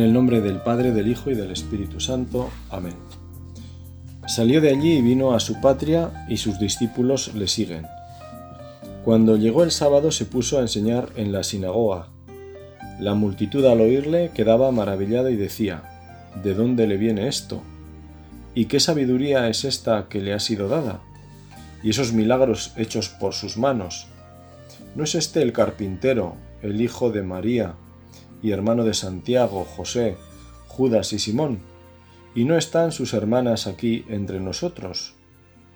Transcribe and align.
En 0.00 0.06
el 0.06 0.14
nombre 0.14 0.40
del 0.40 0.62
Padre, 0.62 0.92
del 0.92 1.08
Hijo 1.08 1.30
y 1.30 1.34
del 1.34 1.50
Espíritu 1.50 2.00
Santo. 2.00 2.48
Amén. 2.70 2.94
Salió 4.26 4.62
de 4.62 4.70
allí 4.70 4.94
y 4.94 5.02
vino 5.02 5.34
a 5.34 5.40
su 5.40 5.60
patria 5.60 6.24
y 6.26 6.38
sus 6.38 6.58
discípulos 6.58 7.34
le 7.34 7.46
siguen. 7.46 7.86
Cuando 9.04 9.36
llegó 9.36 9.62
el 9.62 9.70
sábado 9.70 10.10
se 10.10 10.24
puso 10.24 10.56
a 10.56 10.62
enseñar 10.62 11.10
en 11.16 11.32
la 11.32 11.42
sinagoga. 11.42 12.08
La 12.98 13.12
multitud 13.12 13.62
al 13.66 13.82
oírle 13.82 14.30
quedaba 14.32 14.72
maravillada 14.72 15.30
y 15.30 15.36
decía, 15.36 15.82
¿De 16.42 16.54
dónde 16.54 16.86
le 16.86 16.96
viene 16.96 17.28
esto? 17.28 17.60
¿Y 18.54 18.64
qué 18.64 18.80
sabiduría 18.80 19.48
es 19.48 19.66
esta 19.66 20.08
que 20.08 20.22
le 20.22 20.32
ha 20.32 20.40
sido 20.40 20.66
dada? 20.66 21.02
¿Y 21.82 21.90
esos 21.90 22.14
milagros 22.14 22.72
hechos 22.78 23.10
por 23.10 23.34
sus 23.34 23.58
manos? 23.58 24.06
¿No 24.94 25.04
es 25.04 25.14
este 25.14 25.42
el 25.42 25.52
carpintero, 25.52 26.36
el 26.62 26.80
hijo 26.80 27.10
de 27.10 27.22
María, 27.22 27.74
y 28.42 28.52
hermano 28.52 28.84
de 28.84 28.94
Santiago, 28.94 29.64
José, 29.64 30.16
Judas 30.68 31.12
y 31.12 31.18
Simón? 31.18 31.60
¿Y 32.34 32.44
no 32.44 32.56
están 32.56 32.92
sus 32.92 33.12
hermanas 33.12 33.66
aquí 33.66 34.04
entre 34.08 34.40
nosotros? 34.40 35.14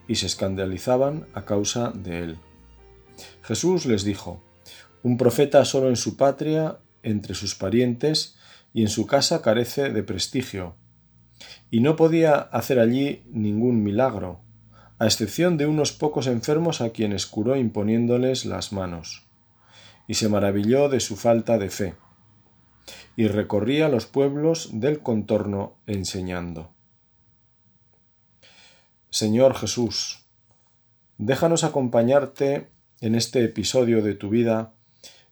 Y 0.07 0.17
se 0.17 0.27
escandalizaban 0.27 1.27
a 1.35 1.45
causa 1.45 1.91
de 1.91 2.19
él. 2.21 2.39
Jesús 3.43 3.87
les 3.87 4.05
dijo, 4.05 4.43
Un 5.03 5.17
profeta 5.17 5.65
solo 5.65 5.89
en 5.89 5.97
su 5.97 6.17
patria, 6.17 6.79
entre 7.03 7.35
sus 7.35 7.55
parientes, 7.55 8.37
y 8.73 8.83
en 8.83 8.89
su 8.89 9.07
casa 9.07 9.43
carece 9.43 9.91
de 9.91 10.03
prestigio. 10.03 10.77
Y 11.71 11.81
no 11.81 11.97
podía 11.97 12.35
hacer 12.37 12.79
allí 12.79 13.23
ningún 13.31 13.83
milagro, 13.83 14.41
a 14.99 15.07
excepción 15.07 15.59
de 15.59 15.67
unos 15.67 15.93
pocos 15.93 16.29
enfermos 16.29 16.81
a 16.81 16.91
quienes 16.91 17.27
curó 17.27 17.57
imponiéndoles 17.57 18.45
las 18.45 18.73
manos. 18.73 19.27
Y 20.07 20.15
se 20.15 20.29
maravilló 20.29 20.89
de 20.89 21.01
su 21.01 21.17
falta 21.17 21.59
de 21.59 21.71
fe 21.71 21.95
y 23.17 23.29
recorría 23.29 23.89
los 23.89 24.07
pueblos 24.07 24.71
del 24.73 25.01
contorno 25.01 25.77
enseñando. 25.87 26.73
Señor 29.11 29.55
Jesús, 29.55 30.27
déjanos 31.19 31.63
acompañarte 31.63 32.69
en 33.01 33.15
este 33.15 33.45
episodio 33.45 34.03
de 34.03 34.15
tu 34.15 34.31
vida 34.31 34.75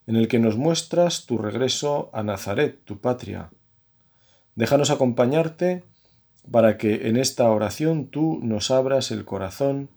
en 0.07 0.15
el 0.15 0.27
que 0.27 0.39
nos 0.39 0.57
muestras 0.57 1.25
tu 1.25 1.37
regreso 1.37 2.09
a 2.13 2.23
Nazaret, 2.23 2.83
tu 2.85 2.99
patria. 2.99 3.51
Déjanos 4.55 4.89
acompañarte 4.89 5.83
para 6.49 6.77
que 6.77 7.07
en 7.07 7.17
esta 7.17 7.49
oración 7.49 8.07
tú 8.07 8.39
nos 8.43 8.71
abras 8.71 9.11
el 9.11 9.25
corazón 9.25 9.89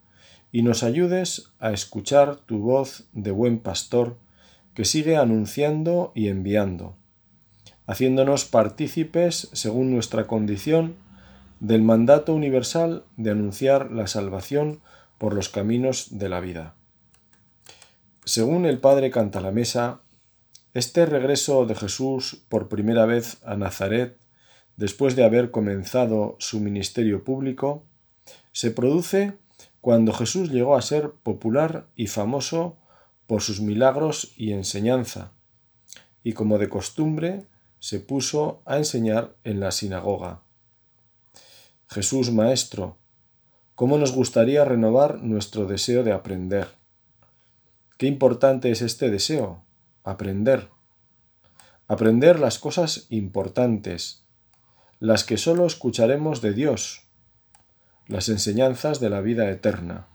y 0.50 0.62
nos 0.62 0.82
ayudes 0.82 1.52
a 1.58 1.72
escuchar 1.72 2.36
tu 2.36 2.58
voz 2.58 3.08
de 3.12 3.30
buen 3.30 3.58
pastor 3.58 4.18
que 4.74 4.84
sigue 4.84 5.16
anunciando 5.16 6.12
y 6.14 6.28
enviando 6.28 6.96
haciéndonos 7.86 8.44
partícipes, 8.44 9.48
según 9.52 9.92
nuestra 9.92 10.26
condición, 10.26 10.96
del 11.60 11.82
mandato 11.82 12.34
universal 12.34 13.04
de 13.16 13.30
anunciar 13.30 13.90
la 13.90 14.06
salvación 14.06 14.80
por 15.18 15.34
los 15.34 15.48
caminos 15.48 16.18
de 16.18 16.28
la 16.28 16.40
vida. 16.40 16.74
Según 18.24 18.66
el 18.66 18.78
Padre 18.78 19.10
canta 19.10 19.40
la 19.40 19.52
mesa, 19.52 20.00
este 20.74 21.06
regreso 21.06 21.64
de 21.64 21.74
Jesús 21.74 22.44
por 22.48 22.68
primera 22.68 23.06
vez 23.06 23.38
a 23.44 23.56
Nazaret, 23.56 24.18
después 24.76 25.16
de 25.16 25.24
haber 25.24 25.50
comenzado 25.50 26.36
su 26.38 26.60
ministerio 26.60 27.24
público, 27.24 27.84
se 28.52 28.70
produce 28.70 29.38
cuando 29.80 30.12
Jesús 30.12 30.50
llegó 30.50 30.76
a 30.76 30.82
ser 30.82 31.12
popular 31.12 31.86
y 31.94 32.08
famoso 32.08 32.76
por 33.26 33.40
sus 33.40 33.60
milagros 33.60 34.32
y 34.36 34.52
enseñanza, 34.52 35.32
y 36.22 36.32
como 36.32 36.58
de 36.58 36.68
costumbre 36.68 37.46
se 37.86 38.00
puso 38.00 38.62
a 38.64 38.78
enseñar 38.78 39.36
en 39.44 39.60
la 39.60 39.70
sinagoga. 39.70 40.42
Jesús 41.86 42.32
Maestro, 42.32 42.98
¿cómo 43.76 43.96
nos 43.96 44.10
gustaría 44.10 44.64
renovar 44.64 45.22
nuestro 45.22 45.66
deseo 45.66 46.02
de 46.02 46.10
aprender? 46.10 46.66
Qué 47.96 48.06
importante 48.08 48.72
es 48.72 48.82
este 48.82 49.08
deseo, 49.08 49.62
aprender. 50.02 50.68
Aprender 51.86 52.40
las 52.40 52.58
cosas 52.58 53.06
importantes, 53.08 54.24
las 54.98 55.22
que 55.22 55.36
sólo 55.36 55.64
escucharemos 55.64 56.42
de 56.42 56.54
Dios, 56.54 57.02
las 58.08 58.28
enseñanzas 58.28 58.98
de 58.98 59.10
la 59.10 59.20
vida 59.20 59.48
eterna, 59.48 60.08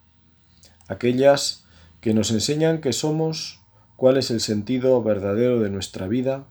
aquellas 0.89 1.63
que 2.01 2.13
nos 2.13 2.31
enseñan 2.31 2.81
que 2.81 2.91
somos, 2.91 3.61
cuál 3.95 4.17
es 4.17 4.29
el 4.29 4.41
sentido 4.41 5.01
verdadero 5.01 5.61
de 5.61 5.69
nuestra 5.69 6.09
vida, 6.09 6.50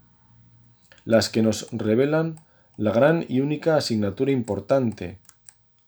las 1.05 1.29
que 1.29 1.43
nos 1.43 1.69
revelan 1.73 2.41
la 2.77 2.93
gran 2.93 3.25
y 3.29 3.41
única 3.41 3.77
asignatura 3.77 4.31
importante, 4.31 5.19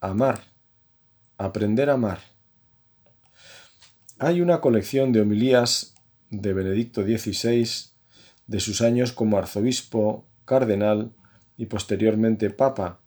amar, 0.00 0.43
aprender 1.39 1.91
a 1.91 1.95
amar. 1.95 2.21
Hay 4.19 4.41
una 4.41 4.61
colección 4.61 5.12
de 5.12 5.22
homilías 5.22 5.95
de 6.31 6.53
Benedicto 6.53 7.03
XVI 7.03 7.69
de 8.47 8.61
sus 8.61 8.83
años 8.83 9.12
como 9.12 9.39
arzobispo, 9.39 10.27
cardenal 10.45 11.12
y 11.56 11.67
posteriormente 11.67 12.51
papa, 12.51 13.01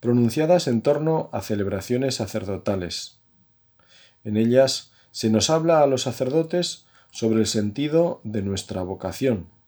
pronunciadas 0.00 0.66
en 0.66 0.82
torno 0.82 1.30
a 1.32 1.42
celebraciones 1.42 2.16
sacerdotales. 2.16 3.20
En 4.24 4.36
ellas 4.36 4.92
se 5.10 5.30
nos 5.30 5.50
habla 5.50 5.82
a 5.82 5.86
los 5.86 6.02
sacerdotes 6.02 6.86
sobre 7.10 7.40
el 7.40 7.46
sentido 7.46 8.20
de 8.24 8.42
nuestra 8.42 8.82
vocación 8.82 9.59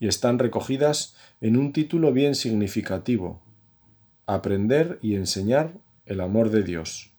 y 0.00 0.08
están 0.08 0.38
recogidas 0.38 1.14
en 1.40 1.56
un 1.56 1.72
título 1.72 2.12
bien 2.12 2.34
significativo, 2.34 3.42
Aprender 4.26 4.98
y 5.00 5.14
enseñar 5.14 5.72
el 6.04 6.20
amor 6.20 6.50
de 6.50 6.62
Dios. 6.62 7.10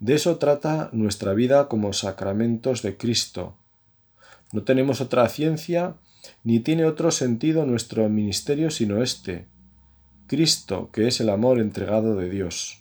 De 0.00 0.14
eso 0.14 0.36
trata 0.36 0.90
nuestra 0.92 1.32
vida 1.32 1.68
como 1.68 1.92
sacramentos 1.92 2.82
de 2.82 2.96
Cristo. 2.96 3.56
No 4.52 4.64
tenemos 4.64 5.00
otra 5.00 5.28
ciencia 5.28 5.96
ni 6.42 6.60
tiene 6.60 6.84
otro 6.84 7.10
sentido 7.10 7.64
nuestro 7.64 8.08
ministerio 8.08 8.70
sino 8.70 9.02
este, 9.02 9.46
Cristo, 10.26 10.90
que 10.92 11.06
es 11.06 11.20
el 11.20 11.30
amor 11.30 11.58
entregado 11.58 12.16
de 12.16 12.28
Dios. 12.28 12.80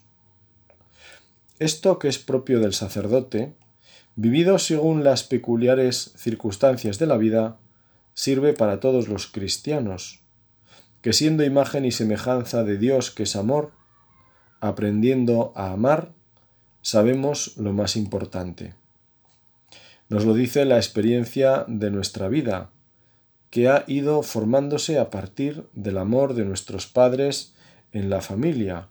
Esto 1.59 1.99
que 1.99 2.07
es 2.07 2.19
propio 2.19 2.59
del 2.59 2.73
sacerdote, 2.73 3.53
vivido 4.15 4.59
según 4.59 5.03
las 5.03 5.23
peculiares 5.23 6.13
circunstancias 6.17 6.99
de 6.99 7.07
la 7.07 7.17
vida, 7.17 7.57
sirve 8.13 8.53
para 8.53 8.79
todos 8.79 9.07
los 9.07 9.27
cristianos, 9.27 10.23
que 11.01 11.13
siendo 11.13 11.43
imagen 11.43 11.85
y 11.85 11.91
semejanza 11.91 12.63
de 12.63 12.77
Dios 12.77 13.11
que 13.11 13.23
es 13.23 13.35
amor, 13.35 13.71
aprendiendo 14.61 15.51
a 15.55 15.71
amar, 15.71 16.13
sabemos 16.81 17.57
lo 17.57 17.73
más 17.73 17.95
importante. 17.95 18.75
Nos 20.09 20.25
lo 20.25 20.33
dice 20.33 20.65
la 20.65 20.77
experiencia 20.77 21.65
de 21.67 21.91
nuestra 21.91 22.27
vida, 22.29 22.69
que 23.49 23.69
ha 23.69 23.83
ido 23.87 24.23
formándose 24.23 24.97
a 24.99 25.09
partir 25.09 25.67
del 25.73 25.97
amor 25.97 26.33
de 26.33 26.45
nuestros 26.45 26.87
padres 26.87 27.53
en 27.91 28.09
la 28.09 28.21
familia, 28.21 28.89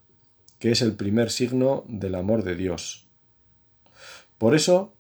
que 0.59 0.71
es 0.71 0.83
el 0.83 0.95
primer 0.95 1.31
signo 1.31 1.85
del 1.89 2.15
amor 2.15 2.45
de 2.45 2.55
Dios. 2.55 3.09
Por 4.39 4.55
eso 4.55 4.95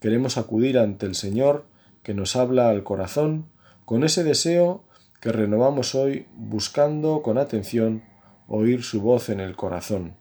queremos 0.00 0.36
acudir 0.36 0.78
ante 0.78 1.06
el 1.06 1.14
Señor 1.14 1.66
que 2.02 2.14
nos 2.14 2.36
habla 2.36 2.68
al 2.68 2.82
corazón 2.82 3.46
con 3.86 4.02
ese 4.02 4.24
deseo 4.24 4.84
que 5.20 5.30
renovamos 5.30 5.94
hoy 5.94 6.26
buscando 6.34 7.22
con 7.22 7.38
atención 7.38 8.02
oír 8.48 8.82
su 8.82 9.00
voz 9.00 9.28
en 9.28 9.38
el 9.38 9.54
corazón. 9.54 10.16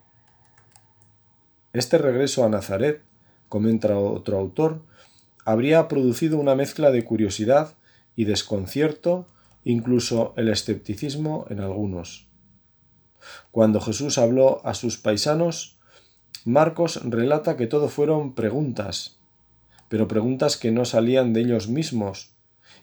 Este 1.73 1.97
regreso 1.97 2.45
a 2.45 2.49
Nazaret, 2.49 3.01
comenta 3.49 3.97
otro 3.97 4.37
autor, 4.37 4.83
habría 5.45 5.87
producido 5.87 6.37
una 6.37 6.53
mezcla 6.53 6.91
de 6.91 7.03
curiosidad 7.03 7.73
y 8.15 8.25
desconcierto, 8.25 9.25
incluso 9.63 10.33
el 10.37 10.49
escepticismo 10.49 11.47
en 11.49 11.59
algunos. 11.59 12.27
Cuando 13.51 13.81
Jesús 13.81 14.19
habló 14.19 14.63
a 14.63 14.75
sus 14.75 14.97
paisanos, 14.97 15.79
Marcos 16.45 17.01
relata 17.03 17.57
que 17.57 17.65
todo 17.65 17.89
fueron 17.89 18.35
preguntas, 18.35 19.17
pero 19.89 20.07
preguntas 20.07 20.55
que 20.55 20.71
no 20.71 20.85
salían 20.85 21.33
de 21.33 21.41
ellos 21.41 21.67
mismos, 21.67 22.34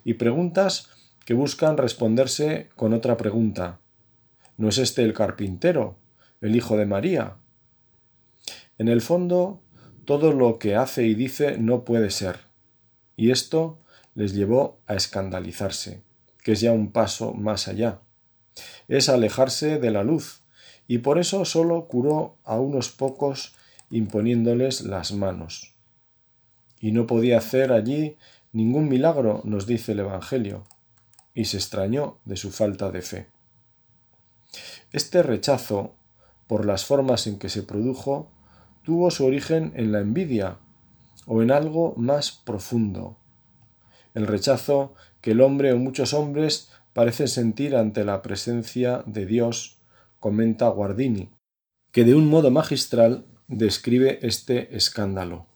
y 0.05 0.15
preguntas 0.15 0.91
que 1.25 1.35
buscan 1.35 1.77
responderse 1.77 2.71
con 2.77 2.93
otra 2.93 3.17
pregunta. 3.17 3.81
¿No 4.57 4.69
es 4.69 4.79
este 4.79 5.03
el 5.03 5.15
carpintero, 5.15 5.97
el 6.41 6.57
hijo 6.57 6.77
de 6.77 6.87
María? 6.87 7.37
En 8.79 8.89
el 8.89 9.01
fondo, 9.01 9.63
todo 10.05 10.33
lo 10.33 10.59
que 10.59 10.75
hace 10.75 11.05
y 11.05 11.15
dice 11.15 11.59
no 11.59 11.85
puede 11.85 12.11
ser, 12.11 12.41
y 13.17 13.31
esto 13.31 13.79
les 14.15 14.35
llevó 14.35 14.81
a 14.87 14.95
escandalizarse, 14.95 16.03
que 16.43 16.53
es 16.53 16.61
ya 16.61 16.73
un 16.73 16.93
paso 16.93 17.33
más 17.35 17.69
allá. 17.69 18.01
Es 18.89 19.09
alejarse 19.09 19.79
de 19.79 19.91
la 19.91 20.05
luz, 20.05 20.43
y 20.89 20.99
por 20.99 21.19
eso 21.19 21.45
solo 21.45 21.87
curó 21.87 22.37
a 22.45 22.59
unos 22.59 22.91
pocos 22.91 23.55
imponiéndoles 23.91 24.83
las 24.83 25.13
manos. 25.13 25.75
Y 26.81 26.91
no 26.93 27.07
podía 27.07 27.39
hacer 27.39 27.73
allí 27.73 28.17
Ningún 28.53 28.89
milagro 28.89 29.41
nos 29.45 29.67
dice 29.67 29.93
el 29.93 30.01
Evangelio, 30.01 30.65
y 31.35 31.47
se 31.47 31.57
extrañó 31.57 32.19
de 32.27 32.37
su 32.37 32.51
falta 32.51 32.91
de 32.91 33.01
fe. 33.01 33.29
Este 34.93 35.23
rechazo, 35.23 35.95
por 36.47 36.67
las 36.67 36.85
formas 36.85 37.27
en 37.27 37.39
que 37.39 37.49
se 37.49 37.63
produjo, 37.63 38.31
tuvo 38.83 39.11
su 39.11 39.25
origen 39.25 39.73
en 39.75 39.91
la 39.91 40.01
envidia 40.01 40.59
o 41.27 41.43
en 41.43 41.51
algo 41.51 41.95
más 41.97 42.33
profundo. 42.33 43.17
El 44.15 44.27
rechazo 44.27 44.95
que 45.23 45.31
el 45.31 45.41
hombre 45.41 45.73
o 45.73 45.79
muchos 45.79 46.13
hombres 46.13 46.71
parecen 46.93 47.29
sentir 47.29 47.75
ante 47.75 48.05
la 48.05 48.21
presencia 48.21 49.03
de 49.07 49.25
Dios, 49.25 49.79
comenta 50.21 50.69
Guardini, 50.69 51.31
que 51.91 52.05
de 52.05 52.15
un 52.15 52.29
modo 52.29 52.51
magistral 52.51 53.25
describe 53.49 54.19
este 54.21 54.77
escándalo. 54.77 55.47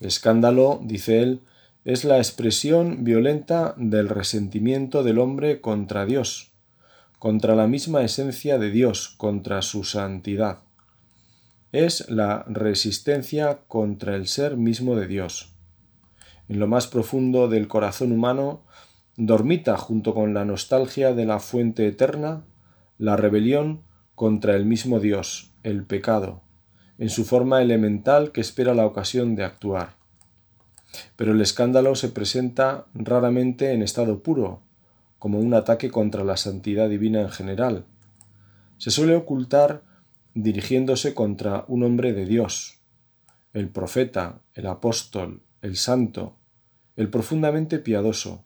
El 0.00 0.08
escándalo, 0.08 0.80
dice 0.82 1.22
él, 1.22 1.42
es 1.88 2.04
la 2.04 2.18
expresión 2.18 3.02
violenta 3.02 3.74
del 3.78 4.10
resentimiento 4.10 5.02
del 5.02 5.18
hombre 5.18 5.62
contra 5.62 6.04
Dios, 6.04 6.52
contra 7.18 7.54
la 7.54 7.66
misma 7.66 8.02
esencia 8.02 8.58
de 8.58 8.70
Dios, 8.70 9.08
contra 9.16 9.62
su 9.62 9.84
santidad. 9.84 10.58
Es 11.72 12.10
la 12.10 12.44
resistencia 12.46 13.60
contra 13.68 14.16
el 14.16 14.26
ser 14.26 14.58
mismo 14.58 14.96
de 14.96 15.06
Dios. 15.06 15.54
En 16.46 16.58
lo 16.58 16.66
más 16.66 16.86
profundo 16.88 17.48
del 17.48 17.68
corazón 17.68 18.12
humano 18.12 18.64
dormita 19.16 19.78
junto 19.78 20.12
con 20.12 20.34
la 20.34 20.44
nostalgia 20.44 21.14
de 21.14 21.24
la 21.24 21.38
fuente 21.38 21.86
eterna 21.86 22.44
la 22.98 23.16
rebelión 23.16 23.80
contra 24.14 24.56
el 24.56 24.66
mismo 24.66 25.00
Dios, 25.00 25.54
el 25.62 25.86
pecado, 25.86 26.42
en 26.98 27.08
su 27.08 27.24
forma 27.24 27.62
elemental 27.62 28.30
que 28.30 28.42
espera 28.42 28.74
la 28.74 28.84
ocasión 28.84 29.36
de 29.36 29.44
actuar. 29.44 29.97
Pero 31.16 31.32
el 31.32 31.40
escándalo 31.40 31.94
se 31.94 32.08
presenta 32.08 32.86
raramente 32.94 33.72
en 33.72 33.82
estado 33.82 34.22
puro, 34.22 34.62
como 35.18 35.38
un 35.38 35.54
ataque 35.54 35.90
contra 35.90 36.24
la 36.24 36.36
santidad 36.36 36.88
divina 36.88 37.20
en 37.20 37.30
general. 37.30 37.86
Se 38.78 38.90
suele 38.90 39.16
ocultar 39.16 39.82
dirigiéndose 40.34 41.14
contra 41.14 41.64
un 41.68 41.82
hombre 41.82 42.12
de 42.12 42.24
Dios, 42.24 42.80
el 43.52 43.68
profeta, 43.68 44.40
el 44.54 44.66
apóstol, 44.66 45.42
el 45.62 45.76
santo, 45.76 46.36
el 46.96 47.10
profundamente 47.10 47.78
piadoso. 47.78 48.44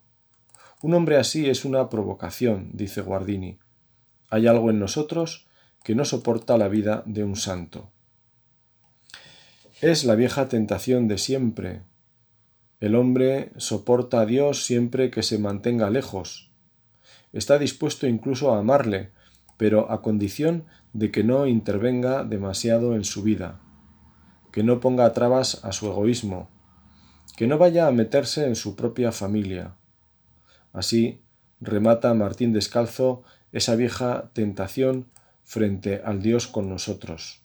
Un 0.81 0.93
hombre 0.95 1.17
así 1.17 1.49
es 1.49 1.65
una 1.65 1.89
provocación, 1.89 2.71
dice 2.73 3.01
Guardini. 3.01 3.59
Hay 4.29 4.47
algo 4.47 4.69
en 4.69 4.79
nosotros 4.79 5.47
que 5.83 5.95
no 5.95 6.05
soporta 6.05 6.57
la 6.57 6.67
vida 6.67 7.03
de 7.05 7.23
un 7.23 7.35
santo. 7.35 7.91
Es 9.81 10.05
la 10.05 10.15
vieja 10.15 10.47
tentación 10.47 11.07
de 11.07 11.17
siempre. 11.17 11.83
El 12.83 12.95
hombre 12.95 13.53
soporta 13.55 14.19
a 14.19 14.25
Dios 14.25 14.65
siempre 14.65 15.09
que 15.09 15.23
se 15.23 15.37
mantenga 15.37 15.89
lejos. 15.89 16.51
Está 17.31 17.57
dispuesto 17.57 18.07
incluso 18.07 18.53
a 18.53 18.59
amarle, 18.59 19.11
pero 19.55 19.89
a 19.89 20.01
condición 20.01 20.65
de 20.91 21.09
que 21.09 21.23
no 21.23 21.47
intervenga 21.47 22.25
demasiado 22.25 22.93
en 22.93 23.05
su 23.05 23.23
vida, 23.23 23.61
que 24.51 24.63
no 24.63 24.81
ponga 24.81 25.13
trabas 25.13 25.63
a 25.63 25.71
su 25.71 25.87
egoísmo, 25.87 26.49
que 27.37 27.47
no 27.47 27.57
vaya 27.57 27.87
a 27.87 27.93
meterse 27.93 28.47
en 28.47 28.57
su 28.57 28.75
propia 28.75 29.13
familia. 29.13 29.77
Así 30.73 31.21
remata 31.61 32.13
Martín 32.13 32.51
Descalzo 32.51 33.23
esa 33.53 33.77
vieja 33.77 34.29
tentación 34.33 35.07
frente 35.45 36.01
al 36.03 36.21
Dios 36.21 36.47
con 36.47 36.67
nosotros. 36.67 37.43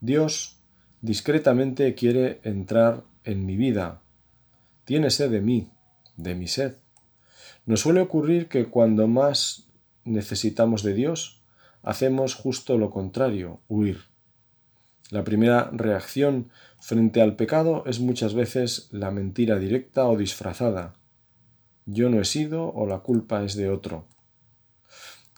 Dios 0.00 0.58
discretamente 1.00 1.94
quiere 1.94 2.40
entrar 2.42 3.13
en 3.24 3.46
mi 3.46 3.56
vida. 3.56 4.02
Tiene 4.84 5.10
sed 5.10 5.30
de 5.30 5.40
mí, 5.40 5.70
de 6.16 6.34
mi 6.34 6.46
sed. 6.46 6.76
Nos 7.66 7.80
suele 7.80 8.00
ocurrir 8.00 8.48
que 8.48 8.66
cuando 8.66 9.08
más 9.08 9.68
necesitamos 10.04 10.82
de 10.82 10.94
Dios, 10.94 11.42
hacemos 11.82 12.34
justo 12.34 12.78
lo 12.78 12.90
contrario, 12.90 13.60
huir. 13.68 14.02
La 15.10 15.24
primera 15.24 15.70
reacción 15.72 16.50
frente 16.78 17.20
al 17.20 17.36
pecado 17.36 17.84
es 17.86 18.00
muchas 18.00 18.34
veces 18.34 18.88
la 18.90 19.10
mentira 19.10 19.58
directa 19.58 20.06
o 20.06 20.16
disfrazada. 20.16 20.94
Yo 21.86 22.08
no 22.08 22.20
he 22.20 22.24
sido 22.24 22.72
o 22.72 22.86
la 22.86 23.00
culpa 23.00 23.44
es 23.44 23.56
de 23.56 23.68
otro. 23.68 24.06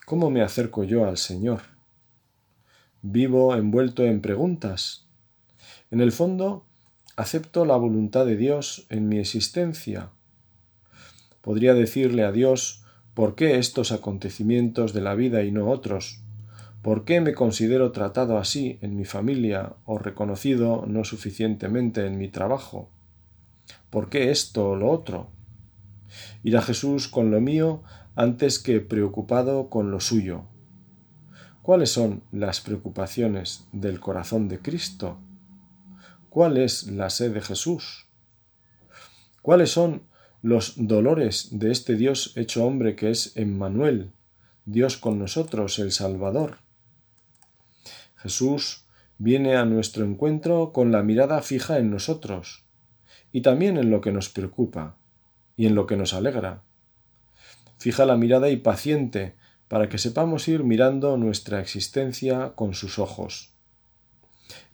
¿Cómo 0.04 0.30
me 0.30 0.42
acerco 0.42 0.84
yo 0.84 1.06
al 1.06 1.16
Señor? 1.16 1.62
Vivo 3.02 3.54
envuelto 3.56 4.04
en 4.04 4.20
preguntas 4.20 5.06
en 5.90 6.00
el 6.00 6.12
fondo, 6.12 6.66
acepto 7.16 7.64
la 7.64 7.76
voluntad 7.76 8.26
de 8.26 8.36
Dios 8.36 8.86
en 8.90 9.08
mi 9.08 9.18
existencia. 9.18 10.10
Podría 11.40 11.72
decirle 11.72 12.24
a 12.24 12.32
Dios 12.32 12.84
por 13.14 13.34
qué 13.34 13.58
estos 13.58 13.90
acontecimientos 13.90 14.92
de 14.92 15.00
la 15.00 15.14
vida 15.14 15.42
y 15.42 15.50
no 15.50 15.70
otros, 15.70 16.20
por 16.82 17.06
qué 17.06 17.22
me 17.22 17.32
considero 17.32 17.90
tratado 17.90 18.36
así 18.36 18.78
en 18.82 18.96
mi 18.96 19.06
familia 19.06 19.76
o 19.86 19.96
reconocido 19.96 20.84
no 20.86 21.04
suficientemente 21.04 22.04
en 22.06 22.18
mi 22.18 22.28
trabajo, 22.28 22.90
por 23.88 24.10
qué 24.10 24.30
esto 24.30 24.70
o 24.70 24.76
lo 24.76 24.90
otro. 24.90 25.30
Ir 26.44 26.58
a 26.58 26.62
Jesús 26.62 27.08
con 27.08 27.30
lo 27.30 27.40
mío 27.40 27.82
antes 28.14 28.58
que 28.58 28.80
preocupado 28.80 29.70
con 29.70 29.90
lo 29.90 30.00
suyo. 30.00 30.44
¿Cuáles 31.62 31.90
son 31.90 32.22
las 32.30 32.60
preocupaciones 32.60 33.66
del 33.72 34.00
corazón 34.00 34.48
de 34.48 34.60
Cristo? 34.60 35.18
¿Cuál 36.36 36.58
es 36.58 36.88
la 36.88 37.08
sed 37.08 37.32
de 37.32 37.40
Jesús? 37.40 38.08
¿Cuáles 39.40 39.70
son 39.70 40.02
los 40.42 40.74
dolores 40.76 41.48
de 41.50 41.72
este 41.72 41.96
Dios 41.96 42.36
hecho 42.36 42.66
hombre 42.66 42.94
que 42.94 43.08
es 43.08 43.34
Emmanuel, 43.38 44.12
Dios 44.66 44.98
con 44.98 45.18
nosotros, 45.18 45.78
el 45.78 45.92
Salvador? 45.92 46.58
Jesús 48.16 48.84
viene 49.16 49.56
a 49.56 49.64
nuestro 49.64 50.04
encuentro 50.04 50.74
con 50.74 50.92
la 50.92 51.02
mirada 51.02 51.40
fija 51.40 51.78
en 51.78 51.90
nosotros, 51.90 52.66
y 53.32 53.40
también 53.40 53.78
en 53.78 53.90
lo 53.90 54.02
que 54.02 54.12
nos 54.12 54.28
preocupa, 54.28 54.98
y 55.56 55.64
en 55.64 55.74
lo 55.74 55.86
que 55.86 55.96
nos 55.96 56.12
alegra. 56.12 56.64
Fija 57.78 58.04
la 58.04 58.18
mirada 58.18 58.50
y 58.50 58.58
paciente 58.58 59.36
para 59.68 59.88
que 59.88 59.96
sepamos 59.96 60.48
ir 60.48 60.64
mirando 60.64 61.16
nuestra 61.16 61.62
existencia 61.62 62.52
con 62.54 62.74
sus 62.74 62.98
ojos. 62.98 63.55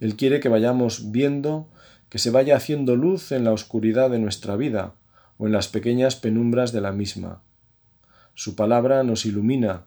Él 0.01 0.17
quiere 0.17 0.41
que 0.41 0.49
vayamos 0.49 1.13
viendo, 1.13 1.69
que 2.09 2.19
se 2.19 2.31
vaya 2.31 2.57
haciendo 2.57 2.97
luz 2.97 3.33
en 3.33 3.45
la 3.45 3.53
oscuridad 3.53 4.11
de 4.11 4.19
nuestra 4.19 4.57
vida 4.57 4.95
o 5.39 5.47
en 5.47 5.53
las 5.53 5.69
pequeñas 5.69 6.17
penumbras 6.17 6.73
de 6.73 6.81
la 6.81 6.93
misma. 6.93 7.43
Su 8.35 8.55
palabra 8.55 9.03
nos 9.03 9.27
ilumina, 9.27 9.85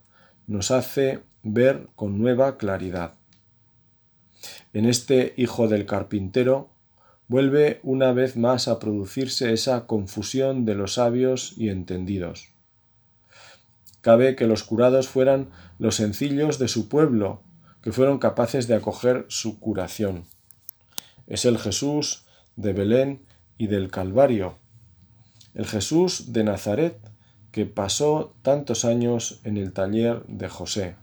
nos 0.47 0.71
hace 0.71 1.21
ver 1.43 1.87
con 1.95 2.19
nueva 2.19 2.57
claridad. 2.57 3.13
En 4.73 4.85
este 4.85 5.33
Hijo 5.37 5.67
del 5.67 5.85
Carpintero 5.85 6.69
vuelve 7.27 7.79
una 7.83 8.11
vez 8.11 8.37
más 8.37 8.67
a 8.67 8.79
producirse 8.79 9.53
esa 9.53 9.87
confusión 9.87 10.65
de 10.65 10.75
los 10.75 10.95
sabios 10.95 11.53
y 11.57 11.69
entendidos. 11.69 12.49
Cabe 14.01 14.35
que 14.35 14.45
los 14.45 14.63
curados 14.63 15.07
fueran 15.07 15.49
los 15.79 15.95
sencillos 15.95 16.59
de 16.59 16.67
su 16.67 16.89
pueblo, 16.89 17.41
que 17.85 17.91
fueron 17.91 18.17
capaces 18.17 18.67
de 18.67 18.73
acoger 18.73 19.27
su 19.27 19.59
curación. 19.59 20.25
Es 21.27 21.45
el 21.45 21.59
Jesús 21.59 22.25
de 22.55 22.73
Belén 22.73 23.21
y 23.59 23.67
del 23.67 23.91
Calvario, 23.91 24.55
el 25.53 25.67
Jesús 25.67 26.33
de 26.33 26.43
Nazaret 26.43 26.97
que 27.51 27.67
pasó 27.67 28.33
tantos 28.41 28.85
años 28.85 29.39
en 29.43 29.57
el 29.57 29.71
taller 29.71 30.23
de 30.25 30.49
José, 30.49 30.95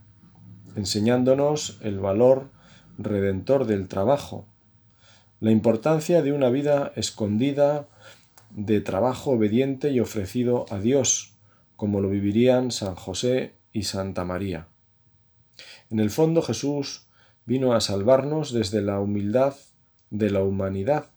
enseñándonos 0.74 1.78
el 1.82 2.00
valor 2.00 2.50
redentor 2.98 3.66
del 3.66 3.86
trabajo, 3.86 4.44
la 5.38 5.52
importancia 5.52 6.20
de 6.20 6.32
una 6.32 6.48
vida 6.48 6.90
escondida 6.96 7.86
de 8.50 8.80
trabajo 8.80 9.30
obediente 9.30 9.92
y 9.92 10.00
ofrecido 10.00 10.66
a 10.68 10.80
Dios, 10.80 11.34
como 11.76 12.00
lo 12.00 12.08
vivirían 12.08 12.72
San 12.72 12.96
José 12.96 13.54
y 13.72 13.84
Santa 13.84 14.24
María. 14.24 14.66
En 15.92 16.00
el 16.00 16.08
fondo 16.08 16.40
Jesús 16.40 17.02
vino 17.44 17.75
a 17.75 17.82
salvarnos 17.82 18.50
desde 18.50 18.80
la 18.80 18.99
humildad 18.99 19.54
de 20.08 20.30
la 20.30 20.42
humanidad, 20.42 21.11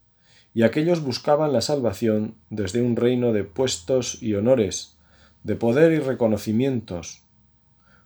y 0.53 0.63
aquellos 0.63 1.01
buscaban 1.01 1.53
la 1.53 1.62
salvación 1.62 2.36
desde 2.50 2.82
un 2.82 2.98
reino 2.98 3.32
de 3.32 3.46
puestos 3.46 4.22
y 4.22 4.34
honores, 4.34 4.98
de 5.46 5.55
poder 5.55 5.94
y 5.94 6.00
reconocimientos. 6.00 7.22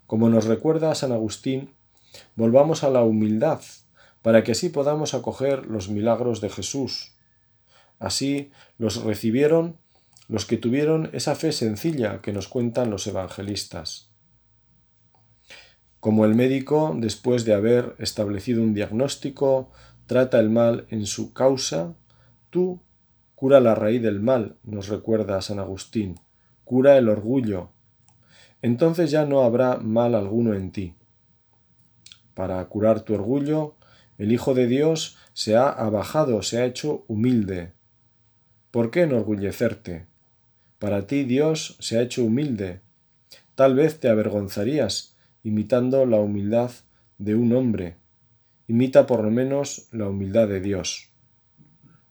Como 0.06 0.30
nos 0.30 0.46
recuerda 0.46 0.94
San 0.94 1.12
Agustín, 1.12 1.72
volvamos 2.36 2.84
a 2.84 2.92
la 2.92 3.02
humildad, 3.02 3.62
para 4.22 4.44
que 4.44 4.52
así 4.52 4.70
podamos 4.70 5.16
acoger 5.16 5.66
los 5.66 5.90
milagros 5.90 6.40
de 6.40 6.52
Jesús. 6.52 7.14
Así 7.98 8.52
los 8.78 9.04
recibieron 9.04 9.78
los 10.28 10.46
que 10.46 10.58
tuvieron 10.58 11.10
esa 11.14 11.34
fe 11.34 11.52
sencilla 11.52 12.22
que 12.22 12.32
nos 12.32 12.48
cuentan 12.48 12.92
los 12.92 13.08
evangelistas. 13.08 14.09
Como 16.00 16.24
el 16.24 16.34
médico, 16.34 16.96
después 16.98 17.44
de 17.44 17.54
haber 17.54 17.96
establecido 18.00 18.64
un 18.64 18.74
diagnóstico, 18.74 19.70
trata 20.06 20.40
el 20.40 20.50
mal 20.50 20.86
en 20.90 21.06
su 21.06 21.34
causa, 21.34 21.94
tú 22.50 22.80
cura 23.36 23.60
la 23.60 23.76
raíz 23.76 24.02
del 24.02 24.22
mal, 24.22 24.56
nos 24.64 24.88
recuerda 24.88 25.42
San 25.42 25.60
Agustín, 25.60 26.20
cura 26.64 26.98
el 26.98 27.10
orgullo. 27.10 27.72
entonces 28.62 29.12
ya 29.12 29.26
no 29.26 29.44
habrá 29.44 29.78
mal 29.78 30.16
alguno 30.16 30.54
en 30.54 30.72
ti. 30.72 30.96
Para 32.34 32.64
curar 32.66 33.02
tu 33.02 33.14
orgullo, 33.14 33.76
el 34.18 34.32
Hijo 34.34 34.54
de 34.54 34.68
Dios 34.68 35.18
se 35.34 35.56
ha 35.56 35.70
abajado, 35.70 36.42
se 36.42 36.60
ha 36.60 36.66
hecho 36.66 37.06
humilde. 37.08 37.72
¿Por 38.72 38.92
qué 38.92 39.04
enorgullecerte? 39.04 40.08
Para 40.78 41.08
ti 41.08 41.24
Dios 41.24 41.78
se 41.80 41.98
ha 41.98 42.02
hecho 42.02 42.24
humilde. 42.24 42.82
Tal 43.56 43.76
vez 43.76 44.00
te 44.00 44.10
avergonzarías 44.10 45.09
imitando 45.44 46.06
la 46.06 46.18
humildad 46.18 46.72
de 47.18 47.36
un 47.36 47.54
hombre. 47.54 47.98
Imita 48.68 49.06
por 49.06 49.24
lo 49.24 49.32
menos 49.32 49.88
la 49.92 50.08
humildad 50.08 50.48
de 50.48 50.62
Dios. 50.62 51.10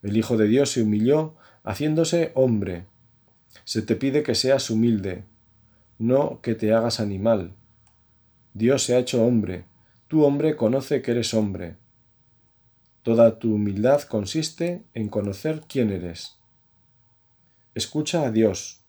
El 0.02 0.16
Hijo 0.16 0.36
de 0.36 0.48
Dios 0.48 0.70
se 0.70 0.82
humilló 0.82 1.36
haciéndose 1.64 2.32
hombre. 2.34 2.86
Se 3.64 3.82
te 3.82 3.96
pide 3.96 4.22
que 4.22 4.34
seas 4.34 4.70
humilde, 4.70 5.24
no 5.98 6.40
que 6.40 6.54
te 6.54 6.72
hagas 6.72 7.00
animal. 7.00 7.54
Dios 8.54 8.82
se 8.84 8.94
ha 8.94 8.98
hecho 8.98 9.24
hombre. 9.24 9.66
Tu 10.06 10.24
hombre 10.24 10.56
conoce 10.56 11.02
que 11.02 11.10
eres 11.10 11.34
hombre. 11.34 11.76
Toda 13.02 13.38
tu 13.38 13.54
humildad 13.54 14.02
consiste 14.02 14.84
en 14.94 15.08
conocer 15.08 15.62
quién 15.68 15.90
eres. 15.90 16.38
Escucha 17.74 18.22
a 18.22 18.30
Dios, 18.30 18.84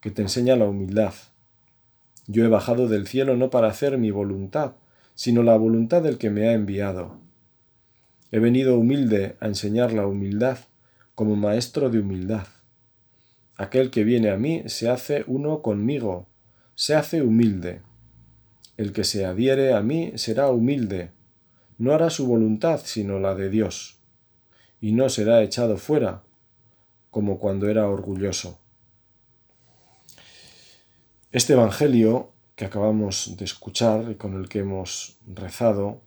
que 0.00 0.10
te 0.10 0.22
enseña 0.22 0.56
la 0.56 0.66
humildad. 0.66 1.14
Yo 2.26 2.44
he 2.44 2.48
bajado 2.48 2.88
del 2.88 3.06
cielo 3.06 3.36
no 3.36 3.50
para 3.50 3.68
hacer 3.68 3.98
mi 3.98 4.10
voluntad, 4.10 4.76
sino 5.14 5.42
la 5.42 5.56
voluntad 5.56 6.02
del 6.02 6.18
que 6.18 6.30
me 6.30 6.48
ha 6.48 6.52
enviado. 6.52 7.20
He 8.30 8.38
venido 8.38 8.78
humilde 8.78 9.36
a 9.40 9.46
enseñar 9.46 9.92
la 9.92 10.06
humildad 10.06 10.58
como 11.14 11.36
maestro 11.36 11.90
de 11.90 12.00
humildad. 12.00 12.46
Aquel 13.56 13.90
que 13.90 14.02
viene 14.02 14.30
a 14.30 14.36
mí 14.36 14.64
se 14.66 14.88
hace 14.88 15.24
uno 15.28 15.62
conmigo, 15.62 16.26
se 16.74 16.94
hace 16.96 17.22
humilde. 17.22 17.82
El 18.76 18.92
que 18.92 19.04
se 19.04 19.24
adhiere 19.24 19.72
a 19.74 19.82
mí 19.82 20.12
será 20.16 20.48
humilde, 20.48 21.12
no 21.78 21.92
hará 21.92 22.10
su 22.10 22.26
voluntad 22.26 22.80
sino 22.84 23.20
la 23.20 23.34
de 23.36 23.50
Dios, 23.50 24.00
y 24.80 24.92
no 24.92 25.08
será 25.08 25.42
echado 25.42 25.76
fuera, 25.76 26.24
como 27.10 27.38
cuando 27.38 27.68
era 27.68 27.88
orgulloso. 27.88 28.58
Este 31.34 31.54
Evangelio 31.54 32.30
que 32.54 32.64
acabamos 32.64 33.36
de 33.36 33.44
escuchar 33.44 34.08
y 34.08 34.14
con 34.14 34.34
el 34.34 34.48
que 34.48 34.60
hemos 34.60 35.16
rezado, 35.26 36.00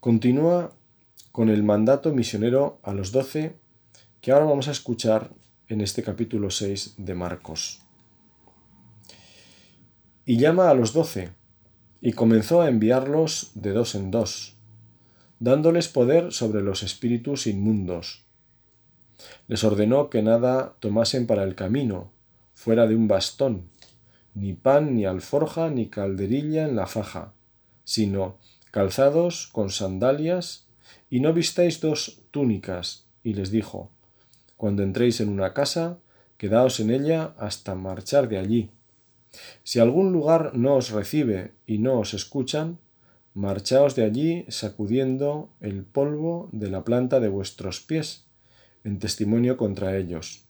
continúa 0.00 0.74
con 1.32 1.48
el 1.48 1.62
mandato 1.62 2.12
misionero 2.12 2.78
a 2.82 2.92
los 2.92 3.10
doce 3.10 3.56
que 4.20 4.32
ahora 4.32 4.44
vamos 4.44 4.68
a 4.68 4.72
escuchar 4.72 5.30
en 5.68 5.80
este 5.80 6.02
capítulo 6.02 6.50
6 6.50 6.96
de 6.98 7.14
Marcos. 7.14 7.80
Y 10.26 10.36
llama 10.36 10.68
a 10.68 10.74
los 10.74 10.92
doce, 10.92 11.30
y 12.02 12.12
comenzó 12.12 12.60
a 12.60 12.68
enviarlos 12.68 13.52
de 13.54 13.72
dos 13.72 13.94
en 13.94 14.10
dos, 14.10 14.58
dándoles 15.38 15.88
poder 15.88 16.32
sobre 16.34 16.60
los 16.60 16.82
espíritus 16.82 17.46
inmundos. 17.46 18.26
Les 19.48 19.64
ordenó 19.64 20.10
que 20.10 20.20
nada 20.20 20.74
tomasen 20.80 21.26
para 21.26 21.44
el 21.44 21.54
camino, 21.54 22.12
fuera 22.52 22.86
de 22.86 22.94
un 22.94 23.08
bastón, 23.08 23.70
ni 24.34 24.54
pan, 24.54 24.94
ni 24.94 25.04
alforja, 25.04 25.70
ni 25.70 25.88
calderilla 25.88 26.64
en 26.64 26.76
la 26.76 26.86
faja, 26.86 27.32
sino 27.84 28.38
calzados 28.70 29.48
con 29.48 29.70
sandalias, 29.70 30.66
y 31.08 31.20
no 31.20 31.32
vistáis 31.32 31.80
dos 31.80 32.22
túnicas, 32.30 33.06
y 33.22 33.34
les 33.34 33.50
dijo, 33.50 33.90
Cuando 34.56 34.82
entréis 34.82 35.20
en 35.20 35.28
una 35.28 35.52
casa, 35.52 35.98
quedaos 36.36 36.80
en 36.80 36.90
ella 36.90 37.34
hasta 37.38 37.74
marchar 37.74 38.28
de 38.28 38.38
allí. 38.38 38.70
Si 39.62 39.78
algún 39.78 40.12
lugar 40.12 40.52
no 40.54 40.76
os 40.76 40.90
recibe 40.90 41.52
y 41.66 41.78
no 41.78 41.98
os 42.00 42.14
escuchan, 42.14 42.78
marchaos 43.34 43.94
de 43.94 44.04
allí 44.04 44.44
sacudiendo 44.48 45.50
el 45.60 45.84
polvo 45.84 46.48
de 46.52 46.70
la 46.70 46.84
planta 46.84 47.20
de 47.20 47.28
vuestros 47.28 47.80
pies, 47.80 48.24
en 48.84 48.98
testimonio 48.98 49.56
contra 49.56 49.96
ellos. 49.96 50.44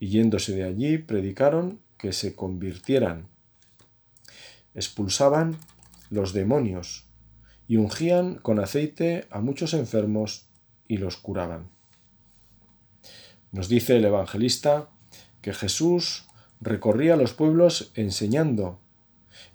Y 0.00 0.08
yéndose 0.08 0.54
de 0.54 0.64
allí, 0.64 0.98
predicaron 0.98 1.80
que 1.98 2.12
se 2.12 2.34
convirtieran. 2.34 3.28
Expulsaban 4.74 5.58
los 6.10 6.32
demonios 6.32 7.06
y 7.66 7.76
ungían 7.76 8.36
con 8.36 8.60
aceite 8.60 9.26
a 9.30 9.40
muchos 9.40 9.74
enfermos 9.74 10.46
y 10.86 10.96
los 10.96 11.16
curaban. 11.16 11.68
Nos 13.52 13.68
dice 13.68 13.96
el 13.96 14.04
evangelista 14.04 14.88
que 15.42 15.52
Jesús 15.52 16.26
recorría 16.60 17.16
los 17.16 17.34
pueblos 17.34 17.92
enseñando 17.94 18.78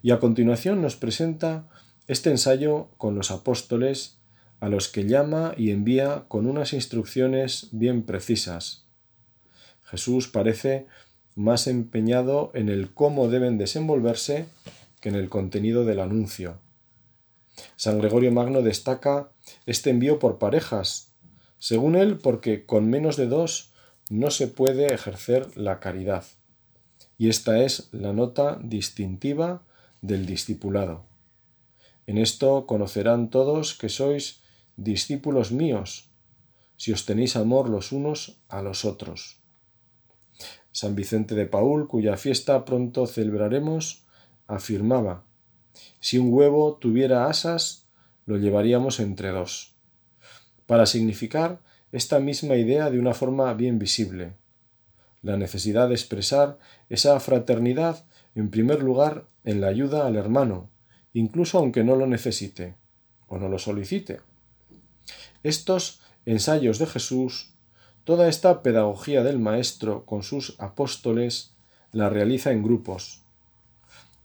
y 0.02 0.12
a 0.12 0.20
continuación 0.20 0.82
nos 0.82 0.96
presenta 0.96 1.68
este 2.08 2.30
ensayo 2.30 2.90
con 2.98 3.16
los 3.16 3.32
apóstoles 3.32 4.18
a 4.60 4.70
los 4.70 4.88
que 4.88 5.06
llama 5.06 5.54
y 5.58 5.72
envía 5.72 6.26
con 6.28 6.48
unas 6.48 6.74
instrucciones 6.74 7.70
bien 7.72 8.04
precisas. 8.04 8.86
Jesús 9.84 10.28
parece 10.28 10.88
más 11.36 11.68
empeñado 11.68 12.52
en 12.54 12.70
el 12.70 12.94
cómo 12.94 13.28
deben 13.28 13.58
desenvolverse 13.58 14.46
que 15.02 15.10
en 15.10 15.16
el 15.16 15.30
contenido 15.30 15.86
del 15.86 16.00
anuncio. 16.00 16.60
San 17.76 18.00
Gregorio 18.00 18.32
Magno 18.32 18.62
destaca 18.62 19.32
este 19.66 19.90
envío 19.90 20.20
por 20.20 20.40
parejas, 20.40 21.12
según 21.60 21.96
él 21.96 22.18
porque 22.18 22.66
con 22.66 22.90
menos 22.90 23.18
de 23.18 23.28
dos 23.28 23.72
no 24.10 24.32
se 24.32 24.48
puede 24.48 24.94
ejercer 24.94 25.56
la 25.58 25.80
caridad. 25.80 26.24
Y 27.18 27.30
esta 27.30 27.64
es 27.64 27.90
la 27.92 28.14
nota 28.14 28.60
distintiva 28.62 29.64
del 30.02 30.26
discipulado. 30.26 31.06
En 32.06 32.18
esto 32.18 32.66
conocerán 32.66 33.30
todos 33.30 33.76
que 33.76 33.90
sois 33.90 34.42
discípulos 34.76 35.52
míos, 35.52 36.10
si 36.76 36.92
os 36.92 37.06
tenéis 37.06 37.36
amor 37.36 37.70
los 37.70 37.92
unos 37.92 38.42
a 38.50 38.62
los 38.62 38.84
otros. 38.84 39.43
San 40.74 40.96
Vicente 40.96 41.36
de 41.36 41.46
Paul, 41.46 41.88
cuya 41.88 42.18
fiesta 42.18 42.66
pronto 42.66 43.08
celebraremos, 43.08 44.04
afirmaba, 44.48 45.24
si 46.00 46.18
un 46.18 46.34
huevo 46.34 46.76
tuviera 46.76 47.28
asas, 47.28 47.88
lo 48.26 48.38
llevaríamos 48.38 49.00
entre 49.00 49.30
dos, 49.30 49.76
para 50.66 50.86
significar 50.86 51.62
esta 51.92 52.20
misma 52.20 52.56
idea 52.56 52.90
de 52.90 53.00
una 53.00 53.14
forma 53.14 53.54
bien 53.54 53.78
visible, 53.78 54.34
la 55.22 55.38
necesidad 55.38 55.88
de 55.90 55.94
expresar 55.94 56.58
esa 56.90 57.20
fraternidad 57.20 58.06
en 58.36 58.50
primer 58.50 58.82
lugar 58.82 59.28
en 59.44 59.62
la 59.62 59.68
ayuda 59.68 60.08
al 60.08 60.16
hermano, 60.16 60.72
incluso 61.14 61.60
aunque 61.60 61.84
no 61.84 61.96
lo 61.96 62.08
necesite 62.08 62.76
o 63.28 63.38
no 63.38 63.48
lo 63.48 63.60
solicite. 63.60 64.22
Estos 65.44 66.02
ensayos 66.26 66.80
de 66.80 66.88
Jesús 66.88 67.53
Toda 68.04 68.28
esta 68.28 68.64
pedagogía 68.64 69.24
del 69.24 69.40
Maestro 69.40 70.06
con 70.06 70.24
sus 70.24 70.60
apóstoles 70.60 71.56
la 71.94 72.10
realiza 72.10 72.52
en 72.52 72.62
grupos. 72.62 73.22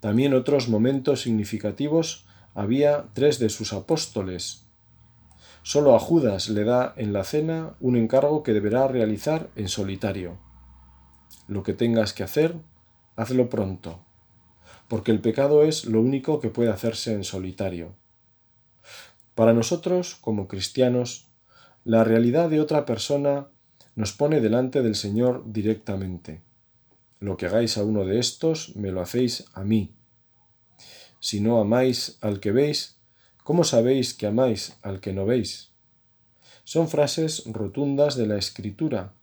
También 0.01 0.35
otros 0.35 0.69
momentos 0.69 1.23
significativos 1.23 2.27
había 2.55 3.07
tres 3.13 3.39
de 3.39 3.51
sus 3.51 3.73
apóstoles. 3.73 4.65
Solo 5.63 5.95
a 5.95 6.01
Judas 6.01 6.49
le 6.49 6.65
da 6.65 6.93
en 6.97 7.13
la 7.13 7.23
cena 7.23 7.77
un 7.79 7.97
encargo 7.97 8.43
que 8.43 8.53
deberá 8.53 8.89
realizar 8.89 9.49
en 9.55 9.69
solitario. 9.69 10.39
Lo 11.47 11.63
que 11.63 11.73
tengas 11.73 12.13
que 12.13 12.25
hacer, 12.25 12.57
hazlo 13.15 13.49
pronto, 13.49 14.01
porque 14.89 15.13
el 15.13 15.21
pecado 15.21 15.63
es 15.63 15.85
lo 15.85 16.01
único 16.01 16.41
que 16.41 16.49
puede 16.49 16.71
hacerse 16.71 17.13
en 17.13 17.23
solitario. 17.23 17.95
Para 19.37 19.53
nosotros, 19.53 20.17
como 20.17 20.49
cristianos, 20.49 21.29
la 21.85 22.03
realidad 22.03 22.51
de 22.51 22.61
otra 22.61 22.85
persona 22.85 23.49
nos 23.99 24.13
pone 24.13 24.41
delante 24.41 24.81
del 24.81 24.95
Señor 24.95 25.43
directamente. 25.47 26.41
Lo 27.19 27.37
que 27.37 27.47
hagáis 27.47 27.77
a 27.79 27.83
uno 27.83 28.05
de 28.05 28.21
estos, 28.21 28.77
me 28.77 28.93
lo 28.93 29.01
hacéis 29.01 29.47
a 29.55 29.65
mí. 29.65 29.91
Si 31.19 31.41
no 31.41 31.59
amáis 31.59 32.17
al 32.21 32.39
que 32.39 32.53
veis, 32.53 33.01
¿cómo 33.43 33.65
sabéis 33.65 34.15
que 34.15 34.29
amáis 34.29 34.77
al 34.83 35.01
que 35.01 35.13
no 35.13 35.27
veis? 35.27 35.73
Son 36.63 36.89
frases 36.89 37.43
rotundas 37.47 38.15
de 38.15 38.29
la 38.29 38.37
Escritura, 38.37 39.15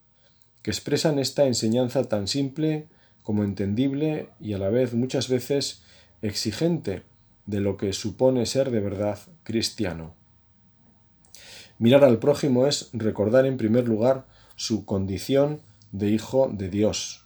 que 0.62 0.72
expresan 0.72 1.20
esta 1.20 1.46
enseñanza 1.46 2.10
tan 2.10 2.28
simple 2.28 2.90
como 3.24 3.46
entendible 3.46 4.28
y 4.42 4.52
a 4.52 4.58
la 4.58 4.68
vez 4.68 4.94
muchas 4.94 5.30
veces 5.30 5.84
exigente 6.22 7.04
de 7.46 7.62
lo 7.62 7.78
que 7.78 7.94
supone 7.94 8.46
ser 8.46 8.72
de 8.72 8.82
verdad 8.82 9.20
cristiano. 9.44 10.16
Mirar 11.80 12.04
al 12.04 12.20
prójimo 12.20 12.68
es 12.68 12.90
recordar 12.92 13.46
en 13.46 13.56
primer 13.56 13.88
lugar 13.88 14.35
su 14.56 14.86
condición 14.86 15.62
de 15.92 16.10
hijo 16.10 16.50
de 16.52 16.70
Dios, 16.70 17.26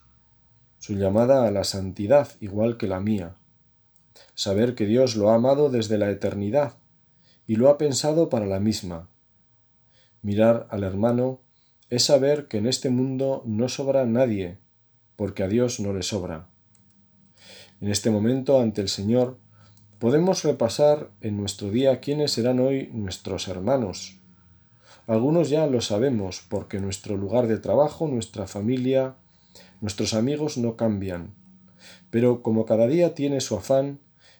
su 0.79 0.93
llamada 0.93 1.47
a 1.47 1.51
la 1.51 1.63
santidad 1.63 2.29
igual 2.39 2.77
que 2.77 2.87
la 2.87 2.99
mía, 2.99 3.35
saber 4.35 4.75
que 4.75 4.85
Dios 4.85 5.15
lo 5.15 5.29
ha 5.29 5.35
amado 5.35 5.69
desde 5.69 5.97
la 5.97 6.09
eternidad 6.09 6.73
y 7.45 7.55
lo 7.55 7.69
ha 7.69 7.77
pensado 7.77 8.29
para 8.29 8.45
la 8.45 8.59
misma. 8.59 9.09
Mirar 10.21 10.67
al 10.69 10.83
hermano 10.83 11.39
es 11.89 12.03
saber 12.05 12.47
que 12.47 12.57
en 12.57 12.67
este 12.67 12.89
mundo 12.89 13.41
no 13.45 13.69
sobra 13.69 14.05
nadie, 14.05 14.57
porque 15.15 15.43
a 15.43 15.47
Dios 15.47 15.79
no 15.79 15.93
le 15.93 16.03
sobra. 16.03 16.47
En 17.81 17.87
este 17.87 18.11
momento, 18.11 18.59
ante 18.59 18.81
el 18.81 18.89
Señor, 18.89 19.37
podemos 19.97 20.43
repasar 20.43 21.09
en 21.21 21.37
nuestro 21.37 21.71
día 21.71 21.99
quiénes 21.99 22.31
serán 22.31 22.59
hoy 22.59 22.89
nuestros 22.93 23.47
hermanos. 23.47 24.18
Algunos 25.09 25.49
ya 25.49 25.65
lo 25.65 25.81
sabemos 25.81 26.45
porque 26.47 26.79
nuestro 26.79 27.17
lugar 27.17 27.47
de 27.47 27.57
trabajo, 27.57 28.07
nuestra 28.07 28.45
familia, 28.45 29.15
nuestros 29.81 30.13
amigos 30.13 30.59
no 30.59 30.75
cambian. 30.75 31.33
Pero 32.11 32.43
como 32.43 32.67
cada 32.67 32.85
día 32.85 33.15
tiene 33.15 33.41
su 33.41 33.55
afán, 33.55 33.97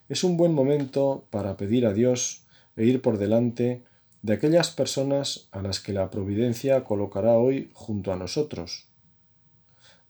es 0.10 0.24
un 0.24 0.38
buen 0.38 0.54
momento 0.54 1.26
para 1.32 1.58
pedir 1.58 1.88
a 1.88 1.94
Dios 1.94 2.44
e 2.76 2.86
ir 2.86 3.02
por 3.02 3.18
delante 3.18 3.84
de 4.22 4.34
aquellas 4.34 4.70
personas 4.70 5.48
a 5.52 5.64
las 5.64 5.80
que 5.80 5.92
la 5.92 6.12
providencia 6.12 6.84
colocará 6.84 7.32
hoy 7.32 7.72
junto 7.74 8.14
a 8.14 8.16
nosotros. 8.16 8.86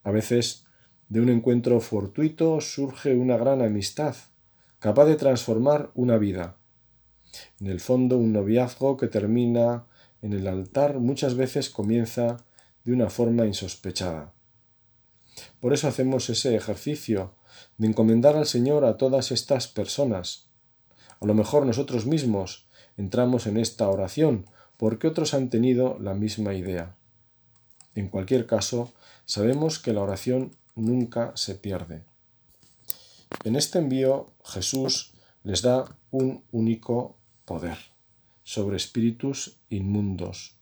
A 0.03 0.11
veces, 0.11 0.65
de 1.07 1.21
un 1.21 1.29
encuentro 1.29 1.79
fortuito 1.79 2.59
surge 2.59 3.15
una 3.15 3.37
gran 3.37 3.61
amistad, 3.61 4.13
capaz 4.79 5.05
de 5.05 5.15
transformar 5.15 5.89
una 5.95 6.17
vida. 6.17 6.57
En 7.61 7.67
el 7.67 7.79
fondo, 7.79 8.17
un 8.17 8.33
noviazgo 8.33 8.97
que 8.97 9.07
termina 9.07 9.85
en 10.21 10.33
el 10.33 10.47
altar 10.47 10.99
muchas 10.99 11.35
veces 11.35 11.69
comienza 11.69 12.37
de 12.83 12.93
una 12.93 13.09
forma 13.09 13.45
insospechada. 13.45 14.33
Por 15.59 15.73
eso 15.73 15.87
hacemos 15.87 16.29
ese 16.29 16.55
ejercicio 16.55 17.33
de 17.77 17.87
encomendar 17.87 18.35
al 18.35 18.45
Señor 18.45 18.85
a 18.85 18.97
todas 18.97 19.31
estas 19.31 19.67
personas. 19.67 20.47
A 21.19 21.25
lo 21.25 21.33
mejor 21.33 21.65
nosotros 21.65 22.05
mismos 22.05 22.67
entramos 22.97 23.47
en 23.47 23.57
esta 23.57 23.89
oración 23.89 24.45
porque 24.77 25.07
otros 25.07 25.33
han 25.33 25.49
tenido 25.49 25.97
la 25.99 26.13
misma 26.13 26.53
idea. 26.53 26.95
En 27.95 28.07
cualquier 28.07 28.45
caso, 28.45 28.91
sabemos 29.25 29.79
que 29.79 29.93
la 29.93 30.01
oración 30.01 30.55
nunca 30.75 31.31
se 31.35 31.55
pierde. 31.55 32.03
En 33.43 33.55
este 33.55 33.79
envío 33.79 34.31
Jesús 34.45 35.13
les 35.43 35.61
da 35.61 35.85
un 36.11 36.43
único 36.51 37.17
poder 37.45 37.88
sobre 38.49 38.77
espíritus 38.77 39.59
inmundos. 39.69 40.55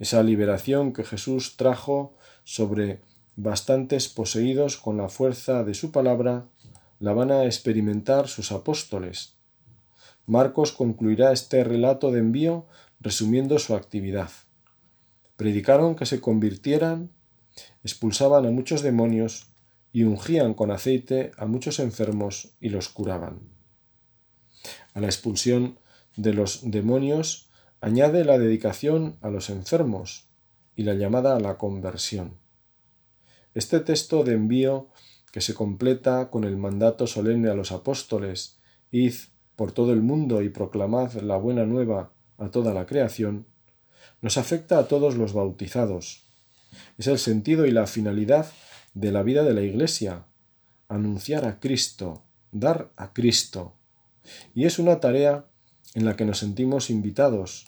Esa 0.00 0.24
liberación 0.24 0.92
que 0.92 1.04
Jesús 1.04 1.56
trajo 1.56 2.16
sobre 2.42 3.00
bastantes 3.36 4.08
poseídos 4.08 4.76
con 4.76 4.96
la 4.96 5.08
fuerza 5.08 5.62
de 5.62 5.74
su 5.74 5.92
palabra, 5.92 6.48
la 6.98 7.12
van 7.12 7.30
a 7.30 7.44
experimentar 7.44 8.26
sus 8.26 8.50
apóstoles. 8.50 9.34
Marcos 10.26 10.72
concluirá 10.72 11.30
este 11.30 11.62
relato 11.62 12.10
de 12.10 12.18
envío 12.18 12.66
resumiendo 12.98 13.60
su 13.60 13.76
actividad. 13.76 14.32
Predicaron 15.36 15.94
que 15.94 16.06
se 16.06 16.20
convirtieran, 16.20 17.12
expulsaban 17.84 18.46
a 18.46 18.50
muchos 18.50 18.82
demonios 18.82 19.52
y 19.92 20.02
ungían 20.02 20.54
con 20.54 20.72
aceite 20.72 21.30
a 21.38 21.46
muchos 21.46 21.78
enfermos 21.78 22.56
y 22.58 22.70
los 22.70 22.88
curaban. 22.88 23.42
A 24.92 25.00
la 25.00 25.06
expulsión 25.06 25.78
de 26.16 26.32
los 26.32 26.70
demonios 26.70 27.48
añade 27.80 28.24
la 28.24 28.38
dedicación 28.38 29.16
a 29.20 29.30
los 29.30 29.50
enfermos 29.50 30.28
y 30.74 30.82
la 30.82 30.94
llamada 30.94 31.36
a 31.36 31.40
la 31.40 31.58
conversión. 31.58 32.38
Este 33.54 33.80
texto 33.80 34.24
de 34.24 34.34
envío, 34.34 34.88
que 35.32 35.40
se 35.40 35.54
completa 35.54 36.30
con 36.30 36.44
el 36.44 36.56
mandato 36.56 37.06
solemne 37.06 37.50
a 37.50 37.54
los 37.54 37.72
apóstoles, 37.72 38.58
id 38.90 39.14
por 39.56 39.72
todo 39.72 39.92
el 39.92 40.02
mundo 40.02 40.42
y 40.42 40.48
proclamad 40.48 41.12
la 41.14 41.36
buena 41.36 41.64
nueva 41.64 42.12
a 42.38 42.50
toda 42.50 42.74
la 42.74 42.86
creación, 42.86 43.46
nos 44.20 44.36
afecta 44.36 44.78
a 44.78 44.88
todos 44.88 45.16
los 45.16 45.32
bautizados. 45.32 46.24
Es 46.98 47.06
el 47.06 47.18
sentido 47.18 47.66
y 47.66 47.70
la 47.70 47.86
finalidad 47.86 48.50
de 48.94 49.12
la 49.12 49.22
vida 49.22 49.42
de 49.42 49.54
la 49.54 49.62
Iglesia, 49.62 50.26
anunciar 50.88 51.46
a 51.46 51.60
Cristo, 51.60 52.24
dar 52.52 52.90
a 52.96 53.12
Cristo. 53.12 53.74
Y 54.54 54.64
es 54.64 54.78
una 54.78 55.00
tarea 55.00 55.46
en 55.94 56.04
la 56.04 56.16
que 56.16 56.24
nos 56.24 56.38
sentimos 56.38 56.90
invitados. 56.90 57.66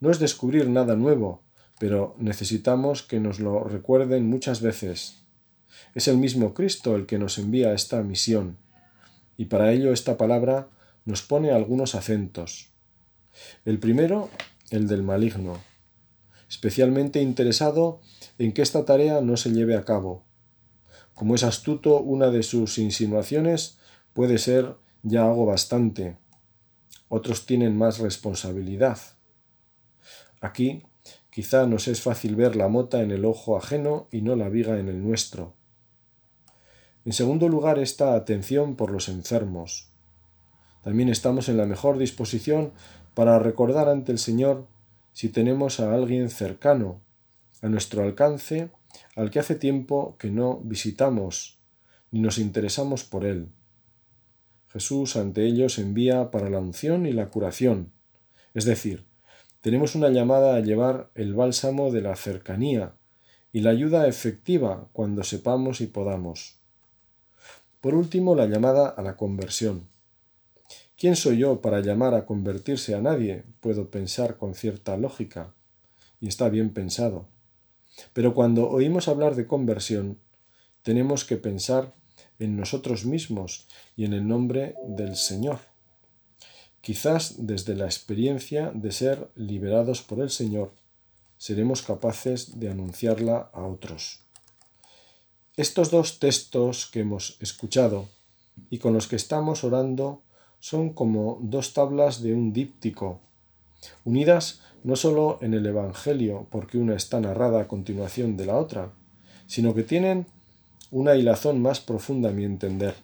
No 0.00 0.10
es 0.10 0.18
descubrir 0.18 0.68
nada 0.68 0.96
nuevo, 0.96 1.42
pero 1.78 2.14
necesitamos 2.18 3.02
que 3.02 3.20
nos 3.20 3.40
lo 3.40 3.64
recuerden 3.64 4.28
muchas 4.28 4.60
veces. 4.60 5.24
Es 5.94 6.08
el 6.08 6.16
mismo 6.16 6.54
Cristo 6.54 6.96
el 6.96 7.06
que 7.06 7.18
nos 7.18 7.38
envía 7.38 7.72
esta 7.72 8.02
misión, 8.02 8.58
y 9.36 9.46
para 9.46 9.72
ello 9.72 9.92
esta 9.92 10.16
palabra 10.16 10.68
nos 11.04 11.22
pone 11.22 11.50
algunos 11.50 11.94
acentos. 11.94 12.68
El 13.64 13.78
primero, 13.78 14.30
el 14.70 14.86
del 14.86 15.02
maligno, 15.02 15.58
especialmente 16.48 17.22
interesado 17.22 18.00
en 18.38 18.52
que 18.52 18.62
esta 18.62 18.84
tarea 18.84 19.20
no 19.20 19.36
se 19.36 19.50
lleve 19.50 19.76
a 19.76 19.84
cabo. 19.84 20.24
Como 21.14 21.34
es 21.34 21.44
astuto, 21.44 22.00
una 22.00 22.30
de 22.30 22.42
sus 22.42 22.78
insinuaciones 22.78 23.78
puede 24.12 24.38
ser 24.38 24.76
ya 25.02 25.24
hago 25.24 25.46
bastante. 25.46 26.16
Otros 27.14 27.44
tienen 27.44 27.76
más 27.76 27.98
responsabilidad. 27.98 28.98
Aquí 30.40 30.82
Quizá 31.32 31.66
nos 31.66 31.88
es 31.88 32.02
fácil 32.02 32.36
ver 32.36 32.56
la 32.56 32.68
mota 32.68 33.00
en 33.00 33.10
el 33.10 33.24
ojo 33.24 33.56
ajeno 33.56 34.06
y 34.10 34.20
no 34.20 34.36
la 34.36 34.50
viga 34.50 34.78
en 34.78 34.88
el 34.88 35.02
nuestro. 35.02 35.54
En 37.06 37.14
segundo 37.14 37.48
lugar, 37.48 37.78
esta 37.78 38.14
atención 38.14 38.76
por 38.76 38.90
los 38.90 39.08
enfermos. 39.08 39.88
También 40.82 41.08
estamos 41.08 41.48
en 41.48 41.56
la 41.56 41.64
mejor 41.64 41.96
disposición 41.96 42.72
para 43.14 43.38
recordar 43.38 43.88
ante 43.88 44.12
el 44.12 44.18
Señor 44.18 44.66
si 45.14 45.30
tenemos 45.30 45.80
a 45.80 45.94
alguien 45.94 46.28
cercano, 46.28 47.00
a 47.62 47.68
nuestro 47.68 48.02
alcance, 48.02 48.68
al 49.16 49.30
que 49.30 49.38
hace 49.38 49.54
tiempo 49.54 50.16
que 50.18 50.30
no 50.30 50.60
visitamos 50.62 51.60
ni 52.10 52.20
nos 52.20 52.36
interesamos 52.36 53.04
por 53.04 53.24
él. 53.24 53.48
Jesús 54.72 55.16
ante 55.16 55.44
ellos 55.44 55.78
envía 55.78 56.30
para 56.30 56.48
la 56.48 56.58
unción 56.58 57.04
y 57.04 57.12
la 57.12 57.28
curación, 57.28 57.92
es 58.54 58.64
decir, 58.64 59.04
tenemos 59.60 59.94
una 59.94 60.08
llamada 60.08 60.56
a 60.56 60.60
llevar 60.60 61.10
el 61.14 61.34
bálsamo 61.34 61.90
de 61.92 62.00
la 62.00 62.16
cercanía 62.16 62.94
y 63.52 63.60
la 63.60 63.70
ayuda 63.70 64.08
efectiva 64.08 64.88
cuando 64.92 65.24
sepamos 65.24 65.82
y 65.82 65.86
podamos. 65.86 66.56
Por 67.82 67.94
último, 67.94 68.34
la 68.34 68.46
llamada 68.46 68.88
a 68.88 69.02
la 69.02 69.16
conversión. 69.16 69.88
¿Quién 70.96 71.16
soy 71.16 71.38
yo 71.38 71.60
para 71.60 71.80
llamar 71.80 72.14
a 72.14 72.24
convertirse 72.24 72.94
a 72.94 73.02
nadie? 73.02 73.44
Puedo 73.60 73.90
pensar 73.90 74.38
con 74.38 74.54
cierta 74.54 74.96
lógica, 74.96 75.52
y 76.18 76.28
está 76.28 76.48
bien 76.48 76.70
pensado. 76.70 77.26
Pero 78.14 78.32
cuando 78.32 78.70
oímos 78.70 79.08
hablar 79.08 79.34
de 79.34 79.46
conversión, 79.46 80.18
tenemos 80.82 81.24
que 81.24 81.36
pensar 81.36 81.92
en 82.42 82.56
nosotros 82.56 83.04
mismos 83.04 83.66
y 83.96 84.04
en 84.04 84.12
el 84.12 84.26
nombre 84.26 84.74
del 84.86 85.16
Señor 85.16 85.72
quizás 86.82 87.36
desde 87.38 87.74
la 87.74 87.86
experiencia 87.86 88.72
de 88.74 88.92
ser 88.92 89.30
liberados 89.36 90.02
por 90.02 90.20
el 90.20 90.30
Señor, 90.30 90.72
seremos 91.38 91.80
capaces 91.80 92.58
de 92.58 92.68
anunciarla 92.68 93.50
a 93.54 93.62
otros. 93.62 94.20
Estos 95.56 95.90
dos 95.90 96.18
textos 96.18 96.86
que 96.86 97.00
hemos 97.00 97.36
escuchado 97.40 98.08
y 98.68 98.78
con 98.78 98.92
los 98.92 99.06
que 99.06 99.16
estamos 99.16 99.64
orando 99.64 100.22
son 100.58 100.92
como 100.92 101.38
dos 101.40 101.72
tablas 101.72 102.22
de 102.22 102.34
un 102.34 102.52
díptico, 102.52 103.20
unidas 104.04 104.60
no 104.82 104.96
sólo 104.96 105.38
en 105.40 105.54
el 105.54 105.64
Evangelio, 105.66 106.48
porque 106.50 106.78
una 106.78 106.96
está 106.96 107.20
narrada 107.20 107.60
a 107.60 107.68
continuación 107.68 108.36
de 108.36 108.46
la 108.46 108.56
otra, 108.56 108.92
sino 109.46 109.74
que 109.74 109.84
tienen 109.84 110.26
una 110.92 111.16
hilazón 111.16 111.62
más 111.62 111.80
profunda 111.80 112.28
a 112.28 112.32
mi 112.32 112.44
entender. 112.44 112.94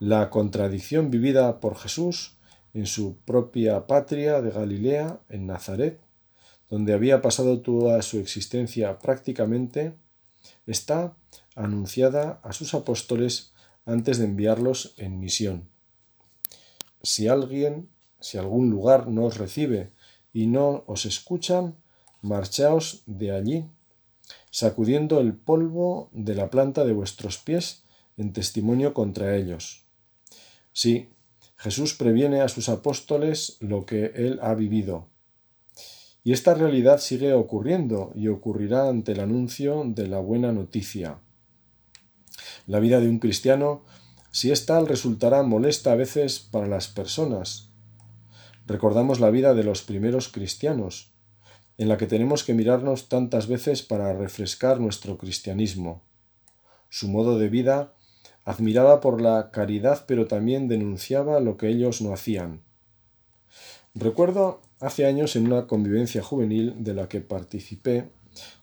La 0.00 0.30
contradicción 0.30 1.10
vivida 1.10 1.60
por 1.60 1.76
Jesús 1.76 2.38
en 2.72 2.86
su 2.86 3.18
propia 3.18 3.86
patria 3.86 4.40
de 4.40 4.50
Galilea, 4.50 5.20
en 5.28 5.46
Nazaret, 5.46 6.00
donde 6.70 6.94
había 6.94 7.20
pasado 7.20 7.60
toda 7.60 8.00
su 8.00 8.18
existencia 8.18 8.98
prácticamente, 8.98 9.92
está 10.66 11.14
anunciada 11.54 12.40
a 12.42 12.54
sus 12.54 12.72
apóstoles 12.72 13.52
antes 13.84 14.16
de 14.16 14.24
enviarlos 14.24 14.94
en 14.96 15.20
misión. 15.20 15.68
Si 17.02 17.28
alguien, 17.28 17.90
si 18.18 18.38
algún 18.38 18.70
lugar 18.70 19.08
no 19.08 19.24
os 19.24 19.36
recibe 19.36 19.90
y 20.32 20.46
no 20.46 20.84
os 20.86 21.04
escuchan, 21.04 21.76
marchaos 22.22 23.02
de 23.04 23.32
allí, 23.32 23.66
sacudiendo 24.52 25.18
el 25.18 25.32
polvo 25.32 26.10
de 26.12 26.34
la 26.34 26.50
planta 26.50 26.84
de 26.84 26.92
vuestros 26.92 27.38
pies 27.38 27.84
en 28.18 28.34
testimonio 28.34 28.92
contra 28.92 29.34
ellos. 29.34 29.86
Sí, 30.74 31.08
Jesús 31.56 31.94
previene 31.94 32.42
a 32.42 32.48
sus 32.48 32.68
apóstoles 32.68 33.56
lo 33.60 33.86
que 33.86 34.12
él 34.14 34.38
ha 34.42 34.54
vivido. 34.54 35.08
Y 36.22 36.32
esta 36.32 36.54
realidad 36.54 36.98
sigue 36.98 37.32
ocurriendo 37.32 38.12
y 38.14 38.28
ocurrirá 38.28 38.88
ante 38.88 39.12
el 39.12 39.20
anuncio 39.20 39.84
de 39.86 40.06
la 40.06 40.20
buena 40.20 40.52
noticia. 40.52 41.18
La 42.66 42.78
vida 42.78 43.00
de 43.00 43.08
un 43.08 43.18
cristiano, 43.20 43.82
si 44.32 44.52
es 44.52 44.66
tal, 44.66 44.86
resultará 44.86 45.42
molesta 45.42 45.92
a 45.92 45.96
veces 45.96 46.40
para 46.40 46.66
las 46.66 46.88
personas. 46.88 47.70
Recordamos 48.66 49.18
la 49.18 49.30
vida 49.30 49.54
de 49.54 49.64
los 49.64 49.82
primeros 49.82 50.28
cristianos, 50.28 51.11
en 51.78 51.88
la 51.88 51.96
que 51.96 52.06
tenemos 52.06 52.44
que 52.44 52.54
mirarnos 52.54 53.08
tantas 53.08 53.46
veces 53.46 53.82
para 53.82 54.12
refrescar 54.12 54.80
nuestro 54.80 55.18
cristianismo. 55.18 56.02
Su 56.88 57.08
modo 57.08 57.38
de 57.38 57.48
vida 57.48 57.94
Admiraba 58.44 59.00
por 59.00 59.20
la 59.20 59.50
caridad, 59.52 60.04
pero 60.06 60.26
también 60.26 60.66
denunciaba 60.66 61.38
lo 61.40 61.56
que 61.56 61.68
ellos 61.68 62.02
no 62.02 62.12
hacían. 62.12 62.62
Recuerdo 63.94 64.60
hace 64.80 65.06
años 65.06 65.36
en 65.36 65.46
una 65.46 65.66
convivencia 65.66 66.22
juvenil 66.22 66.82
de 66.82 66.94
la 66.94 67.08
que 67.08 67.20
participé, 67.20 68.10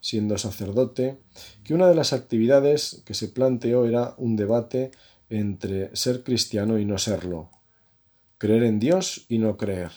siendo 0.01 0.37
sacerdote, 0.37 1.19
que 1.63 1.73
una 1.73 1.87
de 1.87 1.95
las 1.95 2.11
actividades 2.11 3.03
que 3.05 3.13
se 3.13 3.29
planteó 3.29 3.85
era 3.85 4.15
un 4.17 4.35
debate 4.35 4.91
entre 5.29 5.95
ser 5.95 6.23
cristiano 6.23 6.77
y 6.77 6.85
no 6.85 6.97
serlo, 6.97 7.49
creer 8.37 8.63
en 8.63 8.79
Dios 8.79 9.25
y 9.29 9.37
no 9.37 9.55
creer. 9.55 9.91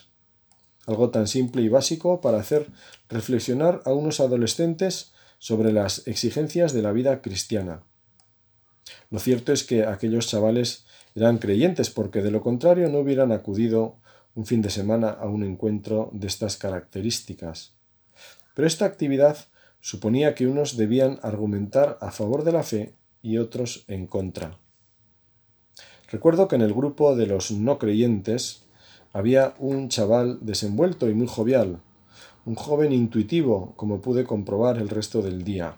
Algo 0.87 1.11
tan 1.11 1.27
simple 1.27 1.62
y 1.62 1.68
básico 1.68 2.21
para 2.21 2.38
hacer 2.38 2.68
reflexionar 3.09 3.83
a 3.85 3.92
unos 3.92 4.21
adolescentes 4.21 5.12
sobre 5.38 5.73
las 5.73 6.07
exigencias 6.07 6.73
de 6.73 6.83
la 6.83 6.92
vida 6.92 7.23
cristiana. 7.23 7.83
Lo 9.11 9.18
cierto 9.18 9.53
es 9.53 9.64
que 9.64 9.85
aquellos 9.85 10.27
chavales 10.27 10.85
eran 11.14 11.38
creyentes 11.38 11.90
porque 11.90 12.23
de 12.23 12.31
lo 12.31 12.42
contrario 12.42 12.88
no 12.88 12.99
hubieran 12.99 13.33
acudido 13.33 13.97
un 14.35 14.47
fin 14.47 14.62
de 14.62 14.71
semana 14.71 15.11
a 15.11 15.27
un 15.27 15.45
encuentro 15.45 16.11
de 16.12 16.27
estas 16.27 16.57
características. 16.57 17.75
Pero 18.55 18.66
esta 18.66 18.85
actividad 18.85 19.37
suponía 19.81 20.35
que 20.35 20.47
unos 20.47 20.77
debían 20.77 21.18
argumentar 21.23 21.99
a 22.01 22.11
favor 22.11 22.45
de 22.45 22.53
la 22.53 22.62
fe 22.62 22.95
y 23.21 23.38
otros 23.38 23.85
en 23.88 24.07
contra. 24.07 24.59
Recuerdo 26.11 26.49
que 26.49 26.57
en 26.57 26.62
el 26.62 26.75
grupo 26.75 27.16
de 27.16 27.27
los 27.27 27.51
no 27.51 27.79
creyentes 27.79 28.62
había 29.12 29.55
un 29.59 29.88
chaval 29.88 30.38
desenvuelto 30.40 31.09
y 31.09 31.14
muy 31.14 31.27
jovial, 31.27 31.81
un 32.44 32.55
joven 32.55 32.92
intuitivo, 32.92 33.75
como 33.77 34.01
pude 34.01 34.25
comprobar 34.25 34.79
el 34.79 34.88
resto 34.88 35.22
del 35.22 35.44
día. 35.44 35.77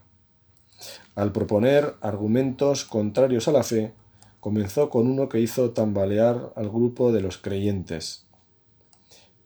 Al 1.14 1.32
proponer 1.32 1.94
argumentos 2.00 2.84
contrarios 2.84 3.48
a 3.48 3.52
la 3.52 3.62
fe, 3.62 3.92
comenzó 4.40 4.90
con 4.90 5.06
uno 5.06 5.28
que 5.28 5.40
hizo 5.40 5.70
tambalear 5.70 6.52
al 6.56 6.68
grupo 6.68 7.12
de 7.12 7.20
los 7.20 7.38
creyentes. 7.38 8.26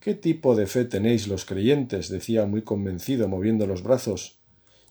¿Qué 0.00 0.14
tipo 0.14 0.54
de 0.54 0.66
fe 0.66 0.84
tenéis 0.84 1.28
los 1.28 1.44
creyentes? 1.44 2.08
decía 2.08 2.46
muy 2.46 2.62
convencido, 2.62 3.28
moviendo 3.28 3.66
los 3.66 3.82
brazos. 3.82 4.38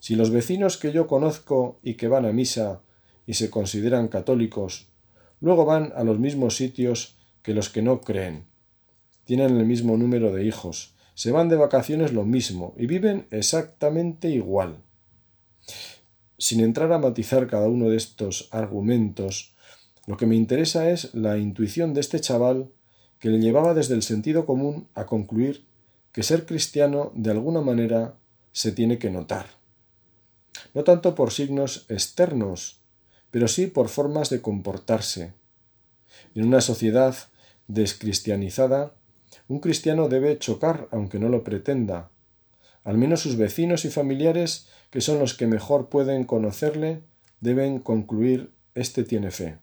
Si 0.00 0.14
los 0.16 0.30
vecinos 0.30 0.76
que 0.76 0.92
yo 0.92 1.06
conozco 1.06 1.78
y 1.82 1.94
que 1.94 2.08
van 2.08 2.24
a 2.24 2.32
misa 2.32 2.82
y 3.26 3.34
se 3.34 3.50
consideran 3.50 4.08
católicos, 4.08 4.88
luego 5.40 5.64
van 5.64 5.92
a 5.96 6.04
los 6.04 6.18
mismos 6.18 6.56
sitios 6.56 7.16
que 7.42 7.54
los 7.54 7.68
que 7.68 7.82
no 7.82 8.00
creen. 8.00 8.47
Tienen 9.28 9.58
el 9.58 9.66
mismo 9.66 9.98
número 9.98 10.32
de 10.32 10.46
hijos, 10.46 10.94
se 11.12 11.32
van 11.32 11.50
de 11.50 11.56
vacaciones 11.56 12.14
lo 12.14 12.24
mismo 12.24 12.72
y 12.78 12.86
viven 12.86 13.26
exactamente 13.30 14.30
igual. 14.30 14.78
Sin 16.38 16.60
entrar 16.60 16.90
a 16.94 16.98
matizar 16.98 17.46
cada 17.46 17.68
uno 17.68 17.90
de 17.90 17.98
estos 17.98 18.48
argumentos, 18.52 19.52
lo 20.06 20.16
que 20.16 20.24
me 20.24 20.34
interesa 20.34 20.88
es 20.88 21.12
la 21.12 21.36
intuición 21.36 21.92
de 21.92 22.00
este 22.00 22.20
chaval 22.20 22.70
que 23.18 23.28
le 23.28 23.38
llevaba 23.38 23.74
desde 23.74 23.92
el 23.92 24.02
sentido 24.02 24.46
común 24.46 24.88
a 24.94 25.04
concluir 25.04 25.66
que 26.12 26.22
ser 26.22 26.46
cristiano 26.46 27.12
de 27.14 27.30
alguna 27.30 27.60
manera 27.60 28.14
se 28.52 28.72
tiene 28.72 28.98
que 28.98 29.10
notar. 29.10 29.44
No 30.72 30.84
tanto 30.84 31.14
por 31.14 31.32
signos 31.32 31.84
externos, 31.90 32.80
pero 33.30 33.46
sí 33.46 33.66
por 33.66 33.90
formas 33.90 34.30
de 34.30 34.40
comportarse. 34.40 35.34
En 36.34 36.46
una 36.46 36.62
sociedad 36.62 37.14
descristianizada, 37.66 38.94
un 39.48 39.60
cristiano 39.60 40.08
debe 40.08 40.38
chocar 40.38 40.88
aunque 40.92 41.18
no 41.18 41.28
lo 41.28 41.42
pretenda. 41.42 42.10
Al 42.84 42.98
menos 42.98 43.20
sus 43.20 43.36
vecinos 43.36 43.84
y 43.84 43.90
familiares, 43.90 44.68
que 44.90 45.00
son 45.00 45.18
los 45.18 45.34
que 45.34 45.46
mejor 45.46 45.88
pueden 45.88 46.24
conocerle, 46.24 47.02
deben 47.40 47.80
concluir 47.80 48.52
este 48.74 49.04
tiene 49.04 49.30
fe. 49.30 49.58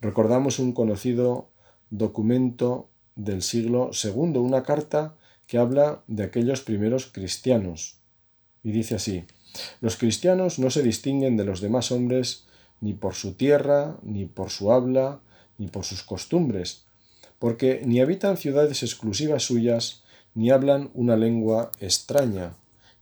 Recordamos 0.00 0.58
un 0.58 0.72
conocido 0.72 1.50
documento 1.90 2.88
del 3.16 3.42
siglo 3.42 3.90
II, 3.92 4.38
una 4.38 4.62
carta 4.62 5.16
que 5.46 5.58
habla 5.58 6.02
de 6.06 6.24
aquellos 6.24 6.62
primeros 6.62 7.06
cristianos. 7.06 7.98
Y 8.62 8.72
dice 8.72 8.96
así, 8.96 9.24
los 9.80 9.96
cristianos 9.96 10.58
no 10.58 10.70
se 10.70 10.82
distinguen 10.82 11.36
de 11.36 11.44
los 11.44 11.60
demás 11.60 11.92
hombres 11.92 12.44
ni 12.80 12.92
por 12.92 13.14
su 13.14 13.34
tierra, 13.34 13.96
ni 14.02 14.26
por 14.26 14.50
su 14.50 14.72
habla, 14.72 15.20
ni 15.58 15.68
por 15.68 15.84
sus 15.84 16.02
costumbres, 16.02 16.83
porque 17.44 17.82
ni 17.84 18.00
habitan 18.00 18.38
ciudades 18.38 18.82
exclusivas 18.82 19.42
suyas, 19.42 20.02
ni 20.34 20.50
hablan 20.50 20.88
una 20.94 21.14
lengua 21.14 21.72
extraña, 21.78 22.54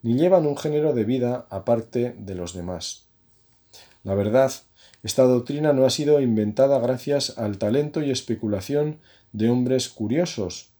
ni 0.02 0.14
llevan 0.14 0.46
un 0.46 0.56
género 0.56 0.94
de 0.94 1.04
vida 1.04 1.46
aparte 1.48 2.16
de 2.18 2.34
los 2.34 2.52
demás. 2.52 3.04
La 4.02 4.16
verdad 4.16 4.52
esta 5.04 5.22
doctrina 5.22 5.72
no 5.72 5.84
ha 5.84 5.90
sido 5.90 6.20
inventada 6.20 6.80
gracias 6.80 7.38
al 7.38 7.56
talento 7.58 8.02
y 8.02 8.10
especulación 8.10 8.98
de 9.32 9.48
hombres 9.48 9.88
curiosos, 9.88 10.70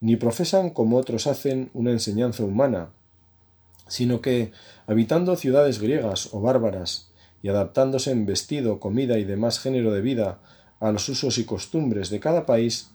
ni 0.00 0.16
profesan 0.16 0.68
como 0.68 0.98
otros 0.98 1.26
hacen 1.26 1.70
una 1.72 1.92
enseñanza 1.92 2.44
humana, 2.44 2.90
sino 3.86 4.20
que, 4.20 4.52
habitando 4.86 5.34
ciudades 5.36 5.80
griegas 5.80 6.28
o 6.34 6.42
bárbaras 6.42 7.10
y 7.42 7.48
adaptándose 7.48 8.10
en 8.10 8.26
vestido, 8.26 8.80
comida 8.80 9.16
y 9.16 9.24
demás 9.24 9.60
género 9.60 9.94
de 9.94 10.02
vida 10.02 10.40
a 10.78 10.92
los 10.92 11.08
usos 11.08 11.38
y 11.38 11.46
costumbres 11.46 12.10
de 12.10 12.20
cada 12.20 12.44
país, 12.44 12.90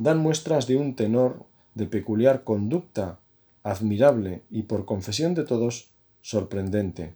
dan 0.00 0.18
muestras 0.18 0.66
de 0.66 0.76
un 0.76 0.96
tenor 0.96 1.46
de 1.74 1.86
peculiar 1.86 2.42
conducta, 2.42 3.20
admirable 3.62 4.42
y 4.50 4.64
por 4.64 4.84
confesión 4.84 5.34
de 5.34 5.44
todos, 5.44 5.90
sorprendente 6.20 7.14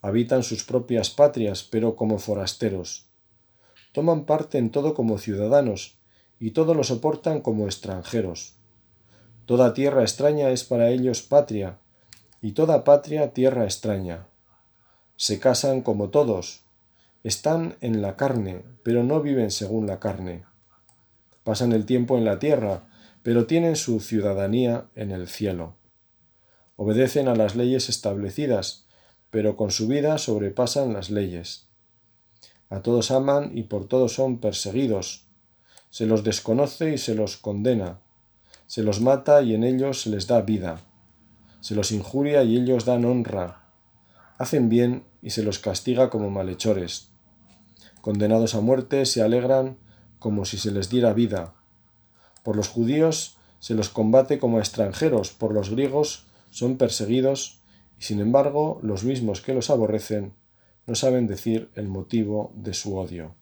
habitan 0.00 0.42
sus 0.42 0.64
propias 0.64 1.10
patrias, 1.10 1.64
pero 1.64 1.96
como 1.96 2.18
forasteros. 2.18 3.06
Toman 3.92 4.24
parte 4.24 4.58
en 4.58 4.70
todo 4.70 4.94
como 4.94 5.18
ciudadanos, 5.18 5.98
y 6.40 6.52
todo 6.52 6.74
lo 6.74 6.84
soportan 6.84 7.40
como 7.40 7.66
extranjeros. 7.66 8.54
Toda 9.46 9.74
tierra 9.74 10.02
extraña 10.02 10.50
es 10.50 10.62
para 10.62 10.90
ellos 10.90 11.22
patria, 11.22 11.78
y 12.40 12.52
toda 12.52 12.84
patria 12.84 13.32
tierra 13.32 13.64
extraña. 13.64 14.26
Se 15.16 15.40
casan 15.40 15.80
como 15.82 16.10
todos, 16.10 16.62
están 17.24 17.76
en 17.80 18.00
la 18.02 18.16
carne, 18.16 18.62
pero 18.84 19.02
no 19.02 19.20
viven 19.20 19.50
según 19.50 19.88
la 19.88 19.98
carne. 19.98 20.44
Pasan 21.48 21.72
el 21.72 21.86
tiempo 21.86 22.18
en 22.18 22.26
la 22.26 22.38
tierra, 22.38 22.82
pero 23.22 23.46
tienen 23.46 23.74
su 23.74 24.00
ciudadanía 24.00 24.84
en 24.94 25.12
el 25.12 25.28
cielo. 25.28 25.76
Obedecen 26.76 27.26
a 27.26 27.34
las 27.34 27.56
leyes 27.56 27.88
establecidas, 27.88 28.84
pero 29.30 29.56
con 29.56 29.70
su 29.70 29.88
vida 29.88 30.18
sobrepasan 30.18 30.92
las 30.92 31.08
leyes. 31.08 31.66
A 32.68 32.82
todos 32.82 33.10
aman 33.10 33.56
y 33.56 33.62
por 33.62 33.88
todos 33.88 34.12
son 34.12 34.40
perseguidos. 34.40 35.24
Se 35.88 36.04
los 36.04 36.22
desconoce 36.22 36.92
y 36.92 36.98
se 36.98 37.14
los 37.14 37.38
condena. 37.38 38.00
Se 38.66 38.82
los 38.82 39.00
mata 39.00 39.40
y 39.40 39.54
en 39.54 39.64
ellos 39.64 40.02
se 40.02 40.10
les 40.10 40.26
da 40.26 40.42
vida. 40.42 40.82
Se 41.62 41.74
los 41.74 41.92
injuria 41.92 42.42
y 42.42 42.58
ellos 42.58 42.84
dan 42.84 43.06
honra. 43.06 43.70
Hacen 44.36 44.68
bien 44.68 45.04
y 45.22 45.30
se 45.30 45.42
los 45.42 45.58
castiga 45.58 46.10
como 46.10 46.28
malhechores. 46.28 47.08
Condenados 48.02 48.54
a 48.54 48.60
muerte 48.60 49.06
se 49.06 49.22
alegran 49.22 49.78
como 50.18 50.44
si 50.44 50.58
se 50.58 50.70
les 50.70 50.88
diera 50.90 51.12
vida. 51.12 51.54
Por 52.42 52.56
los 52.56 52.68
judíos 52.68 53.36
se 53.60 53.74
los 53.74 53.88
combate 53.88 54.38
como 54.38 54.58
extranjeros, 54.58 55.32
por 55.32 55.52
los 55.52 55.70
griegos 55.70 56.26
son 56.50 56.76
perseguidos 56.76 57.60
y 57.98 58.04
sin 58.04 58.20
embargo 58.20 58.78
los 58.82 59.04
mismos 59.04 59.40
que 59.40 59.54
los 59.54 59.70
aborrecen 59.70 60.32
no 60.86 60.94
saben 60.94 61.26
decir 61.26 61.70
el 61.74 61.88
motivo 61.88 62.52
de 62.54 62.72
su 62.72 62.96
odio. 62.96 63.34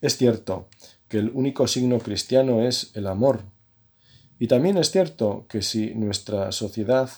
Es 0.00 0.16
cierto 0.16 0.68
que 1.08 1.18
el 1.18 1.30
único 1.30 1.68
signo 1.68 1.98
cristiano 2.00 2.62
es 2.62 2.90
el 2.94 3.06
amor, 3.06 3.42
y 4.38 4.48
también 4.48 4.76
es 4.76 4.90
cierto 4.90 5.46
que 5.48 5.62
si 5.62 5.94
nuestra 5.94 6.50
sociedad 6.50 7.08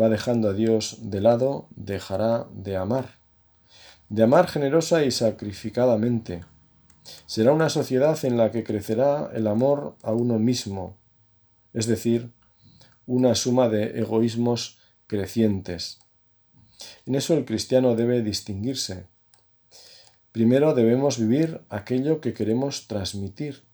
va 0.00 0.08
dejando 0.08 0.48
a 0.48 0.52
Dios 0.52 0.98
de 1.00 1.20
lado, 1.20 1.68
dejará 1.74 2.46
de 2.52 2.76
amar, 2.76 3.18
de 4.08 4.22
amar 4.22 4.46
generosa 4.46 5.04
y 5.04 5.10
sacrificadamente. 5.10 6.44
Será 7.26 7.52
una 7.52 7.68
sociedad 7.68 8.22
en 8.24 8.36
la 8.36 8.50
que 8.50 8.64
crecerá 8.64 9.30
el 9.34 9.46
amor 9.46 9.96
a 10.02 10.12
uno 10.12 10.38
mismo, 10.38 10.96
es 11.72 11.86
decir, 11.86 12.32
una 13.06 13.34
suma 13.34 13.68
de 13.68 13.98
egoísmos 13.98 14.78
crecientes. 15.06 15.98
En 17.06 17.14
eso 17.14 17.34
el 17.34 17.44
cristiano 17.44 17.94
debe 17.94 18.22
distinguirse. 18.22 19.06
Primero 20.32 20.74
debemos 20.74 21.18
vivir 21.18 21.60
aquello 21.68 22.20
que 22.20 22.32
queremos 22.32 22.88
transmitir, 22.88 23.64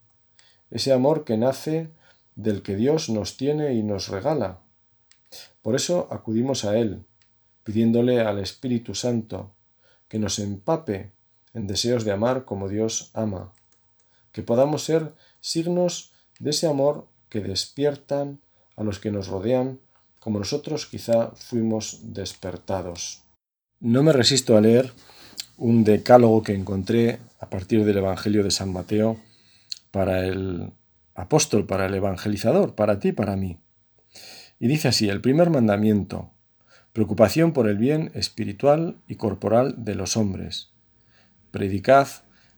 ese 0.71 0.93
amor 0.93 1.25
que 1.25 1.37
nace 1.37 1.91
del 2.35 2.63
que 2.63 2.77
Dios 2.77 3.09
nos 3.09 3.37
tiene 3.37 3.75
y 3.75 3.83
nos 3.83 4.09
regala. 4.09 4.61
Por 5.63 5.75
eso 5.75 6.09
acudimos 6.11 6.65
a 6.65 6.77
Él, 6.77 7.05
pidiéndole 7.65 8.21
al 8.21 8.39
Espíritu 8.39 8.95
Santo 8.95 9.55
que 10.09 10.19
nos 10.19 10.39
empape 10.39 11.13
en 11.55 11.67
deseos 11.67 12.05
de 12.05 12.13
amar 12.13 12.45
como 12.45 12.69
Dios 12.69 13.11
ama, 13.15 13.53
que 14.33 14.43
podamos 14.43 14.85
ser 14.85 15.13
signos 15.41 16.13
de 16.39 16.51
ese 16.51 16.67
amor 16.67 17.07
que 17.29 17.41
despiertan 17.41 18.41
a 18.77 18.85
los 18.85 18.99
que 18.99 19.11
nos 19.11 19.29
rodean 19.29 19.81
como 20.19 20.39
nosotros 20.39 20.87
quizá 20.87 21.31
fuimos 21.35 22.01
despertados. 22.13 23.23
No 23.81 24.03
me 24.03 24.13
resisto 24.13 24.57
a 24.57 24.61
leer 24.61 24.93
un 25.57 25.85
decálogo 25.85 26.43
que 26.43 26.55
encontré 26.55 27.19
a 27.41 27.49
partir 27.49 27.85
del 27.85 27.99
Evangelio 27.99 28.45
de 28.45 28.51
San 28.51 28.73
Mateo 28.73 29.19
para 29.91 30.27
el 30.27 30.73
apóstol, 31.15 31.67
para 31.67 31.87
el 31.87 31.95
evangelizador, 31.95 32.75
para 32.75 32.99
ti, 32.99 33.13
para 33.13 33.37
mí. 33.37 33.59
Y 34.59 34.69
dice 34.69 34.89
así, 34.89 35.09
el 35.09 35.21
primer 35.21 35.51
mandamiento, 35.51 36.31
preocupación 36.93 37.53
por 37.53 37.69
el 37.69 37.79
bien 37.79 38.11
espiritual 38.15 38.97
y 39.09 39.17
corporal 39.17 39.75
de 39.85 39.95
los 39.95 40.17
hombres. 40.17 40.71
Predicad, 41.51 42.09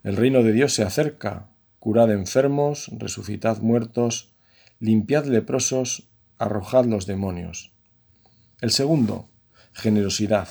el 0.02 0.16
reino 0.16 0.42
de 0.42 0.52
Dios 0.52 0.74
se 0.74 0.82
acerca, 0.82 1.50
curad 1.78 2.10
enfermos, 2.10 2.90
resucitad 2.98 3.58
muertos, 3.58 4.34
limpiad 4.80 5.24
leprosos, 5.24 6.10
arrojad 6.38 6.84
los 6.84 7.06
demonios. 7.06 7.72
El 8.60 8.70
segundo, 8.70 9.30
generosidad. 9.72 10.48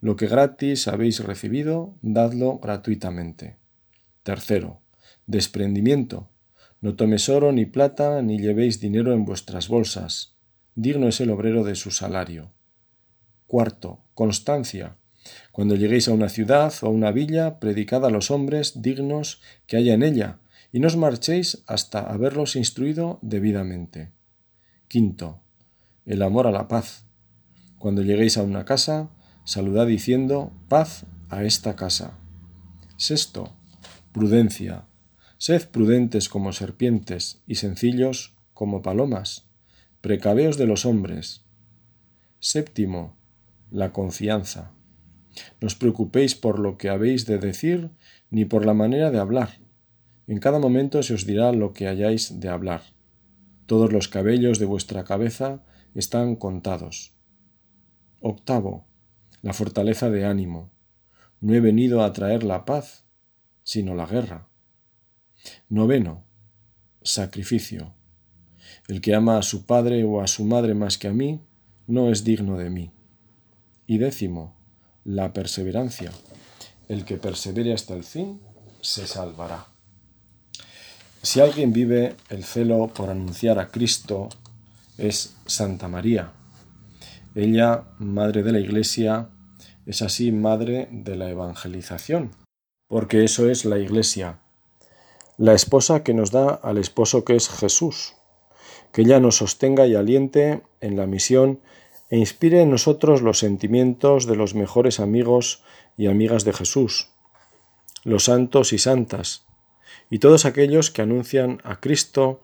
Lo 0.00 0.16
que 0.16 0.26
gratis 0.26 0.88
habéis 0.88 1.24
recibido, 1.24 1.96
dadlo 2.02 2.58
gratuitamente. 2.58 3.56
Tercero, 4.22 4.80
desprendimiento. 5.26 6.28
No 6.80 6.94
tomes 6.94 7.28
oro 7.28 7.52
ni 7.52 7.66
plata, 7.66 8.22
ni 8.22 8.38
llevéis 8.38 8.80
dinero 8.80 9.12
en 9.12 9.24
vuestras 9.24 9.68
bolsas. 9.68 10.36
Digno 10.74 11.08
es 11.08 11.20
el 11.20 11.30
obrero 11.30 11.64
de 11.64 11.74
su 11.74 11.90
salario. 11.90 12.52
Cuarto, 13.46 14.04
constancia. 14.14 14.96
Cuando 15.52 15.74
lleguéis 15.74 16.08
a 16.08 16.12
una 16.12 16.28
ciudad 16.28 16.72
o 16.82 16.86
a 16.86 16.90
una 16.90 17.12
villa, 17.12 17.58
predicad 17.60 18.04
a 18.04 18.10
los 18.10 18.30
hombres 18.30 18.82
dignos 18.82 19.40
que 19.66 19.76
haya 19.76 19.94
en 19.94 20.02
ella, 20.02 20.38
y 20.72 20.80
no 20.80 20.86
os 20.86 20.96
marchéis 20.96 21.62
hasta 21.66 22.00
haberlos 22.00 22.56
instruido 22.56 23.18
debidamente. 23.22 24.12
Quinto, 24.88 25.40
el 26.06 26.22
amor 26.22 26.46
a 26.46 26.52
la 26.52 26.68
paz. 26.68 27.04
Cuando 27.78 28.02
lleguéis 28.02 28.38
a 28.38 28.42
una 28.42 28.64
casa, 28.64 29.10
saludad 29.44 29.86
diciendo 29.86 30.52
paz 30.68 31.06
a 31.28 31.44
esta 31.44 31.76
casa. 31.76 32.18
Sexto, 32.96 33.52
prudencia. 34.12 34.86
Sed 35.36 35.68
prudentes 35.68 36.28
como 36.28 36.52
serpientes 36.52 37.42
y 37.46 37.54
sencillos 37.54 38.34
como 38.54 38.82
palomas. 38.82 39.44
Precaveos 40.00 40.56
de 40.58 40.66
los 40.66 40.84
hombres. 40.84 41.44
Séptimo, 42.40 43.16
la 43.70 43.92
confianza. 43.92 44.72
No 45.60 45.66
os 45.66 45.74
preocupéis 45.74 46.34
por 46.34 46.58
lo 46.58 46.78
que 46.78 46.88
habéis 46.88 47.26
de 47.26 47.38
decir 47.38 47.90
ni 48.30 48.44
por 48.44 48.64
la 48.64 48.74
manera 48.74 49.10
de 49.10 49.18
hablar. 49.18 49.60
En 50.26 50.38
cada 50.38 50.58
momento 50.58 51.02
se 51.02 51.14
os 51.14 51.26
dirá 51.26 51.52
lo 51.52 51.72
que 51.72 51.88
hayáis 51.88 52.40
de 52.40 52.48
hablar. 52.48 52.82
Todos 53.66 53.92
los 53.92 54.08
cabellos 54.08 54.58
de 54.58 54.66
vuestra 54.66 55.04
cabeza 55.04 55.64
están 55.94 56.36
contados. 56.36 57.14
Octavo, 58.20 58.86
la 59.42 59.52
fortaleza 59.52 60.10
de 60.10 60.24
ánimo. 60.24 60.70
No 61.40 61.54
he 61.54 61.60
venido 61.60 62.02
a 62.02 62.12
traer 62.12 62.42
la 62.42 62.64
paz, 62.64 63.04
sino 63.62 63.94
la 63.94 64.06
guerra. 64.06 64.48
Noveno, 65.68 66.24
sacrificio. 67.02 67.94
El 68.88 69.00
que 69.00 69.14
ama 69.14 69.38
a 69.38 69.42
su 69.42 69.66
padre 69.66 70.04
o 70.04 70.20
a 70.20 70.26
su 70.26 70.44
madre 70.44 70.74
más 70.74 70.98
que 70.98 71.08
a 71.08 71.12
mí, 71.12 71.40
no 71.86 72.10
es 72.10 72.24
digno 72.24 72.58
de 72.58 72.70
mí. 72.70 72.92
Y 73.86 73.98
décimo, 73.98 74.57
la 75.08 75.32
perseverancia. 75.32 76.12
El 76.86 77.06
que 77.06 77.16
persevere 77.16 77.72
hasta 77.72 77.94
el 77.94 78.04
fin, 78.04 78.40
se 78.82 79.06
salvará. 79.06 79.66
Si 81.22 81.40
alguien 81.40 81.72
vive 81.72 82.14
el 82.28 82.44
celo 82.44 82.88
por 82.88 83.08
anunciar 83.08 83.58
a 83.58 83.68
Cristo, 83.68 84.28
es 84.98 85.34
Santa 85.46 85.88
María. 85.88 86.32
Ella, 87.34 87.84
madre 87.98 88.42
de 88.42 88.52
la 88.52 88.60
Iglesia, 88.60 89.30
es 89.86 90.02
así 90.02 90.30
madre 90.30 90.88
de 90.92 91.16
la 91.16 91.30
evangelización, 91.30 92.32
porque 92.86 93.24
eso 93.24 93.48
es 93.48 93.64
la 93.64 93.78
Iglesia, 93.78 94.40
la 95.38 95.54
esposa 95.54 96.02
que 96.02 96.12
nos 96.12 96.32
da 96.32 96.48
al 96.50 96.76
esposo 96.76 97.24
que 97.24 97.34
es 97.34 97.48
Jesús, 97.48 98.14
que 98.92 99.02
ella 99.02 99.20
nos 99.20 99.36
sostenga 99.36 99.86
y 99.86 99.94
aliente 99.94 100.62
en 100.80 100.96
la 100.96 101.06
misión 101.06 101.60
e 102.10 102.16
inspire 102.16 102.62
en 102.62 102.70
nosotros 102.70 103.22
los 103.22 103.38
sentimientos 103.38 104.26
de 104.26 104.36
los 104.36 104.54
mejores 104.54 105.00
amigos 105.00 105.62
y 105.96 106.06
amigas 106.06 106.44
de 106.44 106.52
Jesús, 106.52 107.10
los 108.04 108.24
santos 108.24 108.72
y 108.72 108.78
santas, 108.78 109.44
y 110.10 110.18
todos 110.18 110.44
aquellos 110.44 110.90
que 110.90 111.02
anuncian 111.02 111.60
a 111.64 111.80
Cristo 111.80 112.40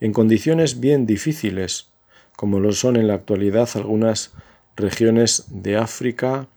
en 0.00 0.12
condiciones 0.12 0.80
bien 0.80 1.06
difíciles, 1.06 1.88
como 2.36 2.60
lo 2.60 2.72
son 2.72 2.96
en 2.96 3.08
la 3.08 3.14
actualidad 3.14 3.68
algunas 3.74 4.32
regiones 4.76 5.46
de 5.48 5.76
África 5.76 6.48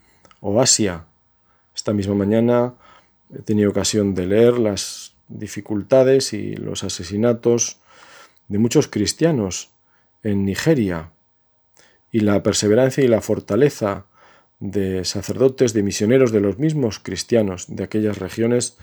o 0.42 0.62
Asia. 0.62 1.06
Esta 1.74 1.94
misma 1.94 2.16
mañana 2.16 2.74
he 3.34 3.42
tenido 3.42 3.70
ocasión 3.70 4.14
de 4.14 4.26
leer 4.26 4.60
las 4.60 5.14
dificultades 5.30 6.34
y 6.34 6.56
los 6.56 6.84
asesinatos 6.84 7.78
de 8.50 8.58
muchos 8.58 8.88
cristianos 8.88 9.70
en 10.24 10.44
Nigeria 10.44 11.12
y 12.12 12.22
la 12.22 12.42
perseverancia 12.44 13.04
y 13.04 13.08
la 13.08 13.22
fortaleza 13.22 14.06
de 14.60 15.06
sacerdotes, 15.06 15.74
de 15.74 15.84
misioneros, 15.84 16.32
de 16.32 16.42
los 16.42 16.60
mismos 16.60 17.00
cristianos 17.00 17.66
de 17.68 17.84
aquellas 17.84 18.18
regiones 18.18 18.78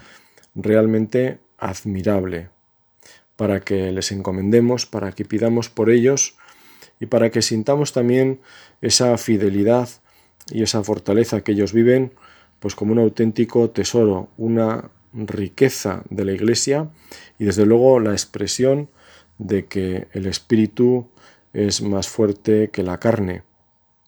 realmente 0.55 1.39
admirable, 1.59 2.49
para 3.37 3.61
que 3.61 3.93
les 3.93 4.11
encomendemos, 4.13 4.87
para 4.87 5.13
que 5.13 5.25
pidamos 5.25 5.69
por 5.69 5.91
ellos 5.91 6.37
y 6.99 7.07
para 7.07 7.31
que 7.31 7.43
sintamos 7.43 7.93
también 7.93 8.41
esa 8.81 9.17
fidelidad 9.19 9.89
y 10.51 10.63
esa 10.63 10.83
fortaleza 10.83 11.43
que 11.43 11.53
ellos 11.53 11.73
viven, 11.73 12.13
pues 12.61 12.75
como 12.75 12.93
un 12.93 12.99
auténtico 12.99 13.69
tesoro, 13.71 14.29
una 14.39 14.91
riqueza 15.13 16.05
de 16.09 16.25
la 16.25 16.33
Iglesia 16.33 16.89
y 17.39 17.45
desde 17.45 17.67
luego 17.67 18.01
la 18.01 18.13
expresión 18.13 18.89
de 19.39 19.67
que 19.67 20.09
el 20.13 20.27
Espíritu 20.27 21.09
es 21.57 21.81
más 21.81 22.09
fuerte 22.09 22.69
que 22.71 22.83
la 22.83 22.99
carne, 22.99 23.43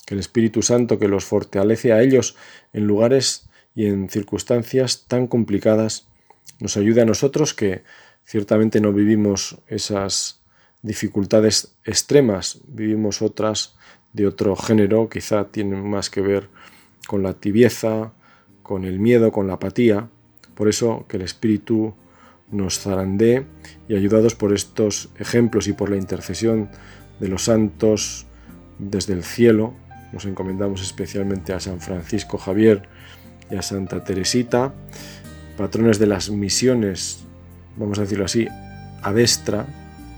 que 0.06 0.14
el 0.14 0.20
Espíritu 0.20 0.60
Santo 0.60 0.98
que 0.98 1.08
los 1.08 1.24
fortalece 1.24 1.92
a 1.92 2.02
ellos 2.02 2.36
en 2.74 2.86
lugares 2.86 3.48
y 3.74 3.86
en 3.86 4.10
circunstancias 4.10 5.06
tan 5.08 5.26
complicadas, 5.26 6.06
nos 6.60 6.76
ayude 6.76 7.00
a 7.00 7.06
nosotros 7.06 7.54
que 7.54 7.84
ciertamente 8.24 8.80
no 8.80 8.92
vivimos 8.92 9.58
esas 9.66 10.42
dificultades 10.82 11.76
extremas, 11.84 12.60
vivimos 12.66 13.22
otras 13.22 13.76
de 14.12 14.26
otro 14.26 14.54
género, 14.54 15.08
quizá 15.08 15.46
tienen 15.46 15.88
más 15.88 16.10
que 16.10 16.20
ver 16.20 16.48
con 17.06 17.22
la 17.22 17.32
tibieza, 17.34 18.12
con 18.62 18.84
el 18.84 18.98
miedo, 18.98 19.32
con 19.32 19.46
la 19.46 19.54
apatía. 19.54 20.10
Por 20.54 20.68
eso 20.68 21.06
que 21.08 21.16
el 21.16 21.22
Espíritu 21.22 21.94
nos 22.50 22.80
zarandee 22.80 23.46
y 23.88 23.96
ayudados 23.96 24.34
por 24.34 24.52
estos 24.52 25.08
ejemplos 25.18 25.68
y 25.68 25.72
por 25.72 25.88
la 25.88 25.96
intercesión 25.96 26.68
de 27.20 27.28
los 27.28 27.44
santos 27.44 28.26
desde 28.78 29.12
el 29.12 29.24
cielo, 29.24 29.74
nos 30.12 30.24
encomendamos 30.24 30.82
especialmente 30.82 31.52
a 31.52 31.60
San 31.60 31.80
Francisco 31.80 32.38
Javier 32.38 32.88
y 33.50 33.56
a 33.56 33.62
Santa 33.62 34.04
Teresita, 34.04 34.72
patrones 35.56 35.98
de 35.98 36.06
las 36.06 36.30
misiones, 36.30 37.24
vamos 37.76 37.98
a 37.98 38.02
decirlo 38.02 38.24
así, 38.24 38.48
a 39.02 39.12
destra, 39.12 39.66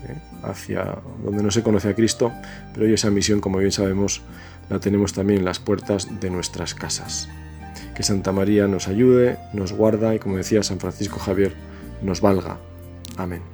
¿eh? 0.07 0.17
hacia 0.43 0.97
donde 1.23 1.43
no 1.43 1.51
se 1.51 1.63
conoce 1.63 1.89
a 1.89 1.95
Cristo, 1.95 2.31
pero 2.73 2.85
hoy 2.85 2.93
esa 2.93 3.09
misión, 3.09 3.41
como 3.41 3.57
bien 3.57 3.71
sabemos, 3.71 4.21
la 4.69 4.79
tenemos 4.79 5.13
también 5.13 5.39
en 5.39 5.45
las 5.45 5.59
puertas 5.59 6.07
de 6.19 6.29
nuestras 6.29 6.73
casas. 6.73 7.27
Que 7.95 8.03
Santa 8.03 8.31
María 8.31 8.67
nos 8.67 8.87
ayude, 8.87 9.37
nos 9.53 9.73
guarda 9.73 10.15
y, 10.15 10.19
como 10.19 10.37
decía 10.37 10.63
San 10.63 10.79
Francisco 10.79 11.19
Javier, 11.19 11.53
nos 12.01 12.21
valga. 12.21 12.57
Amén. 13.17 13.50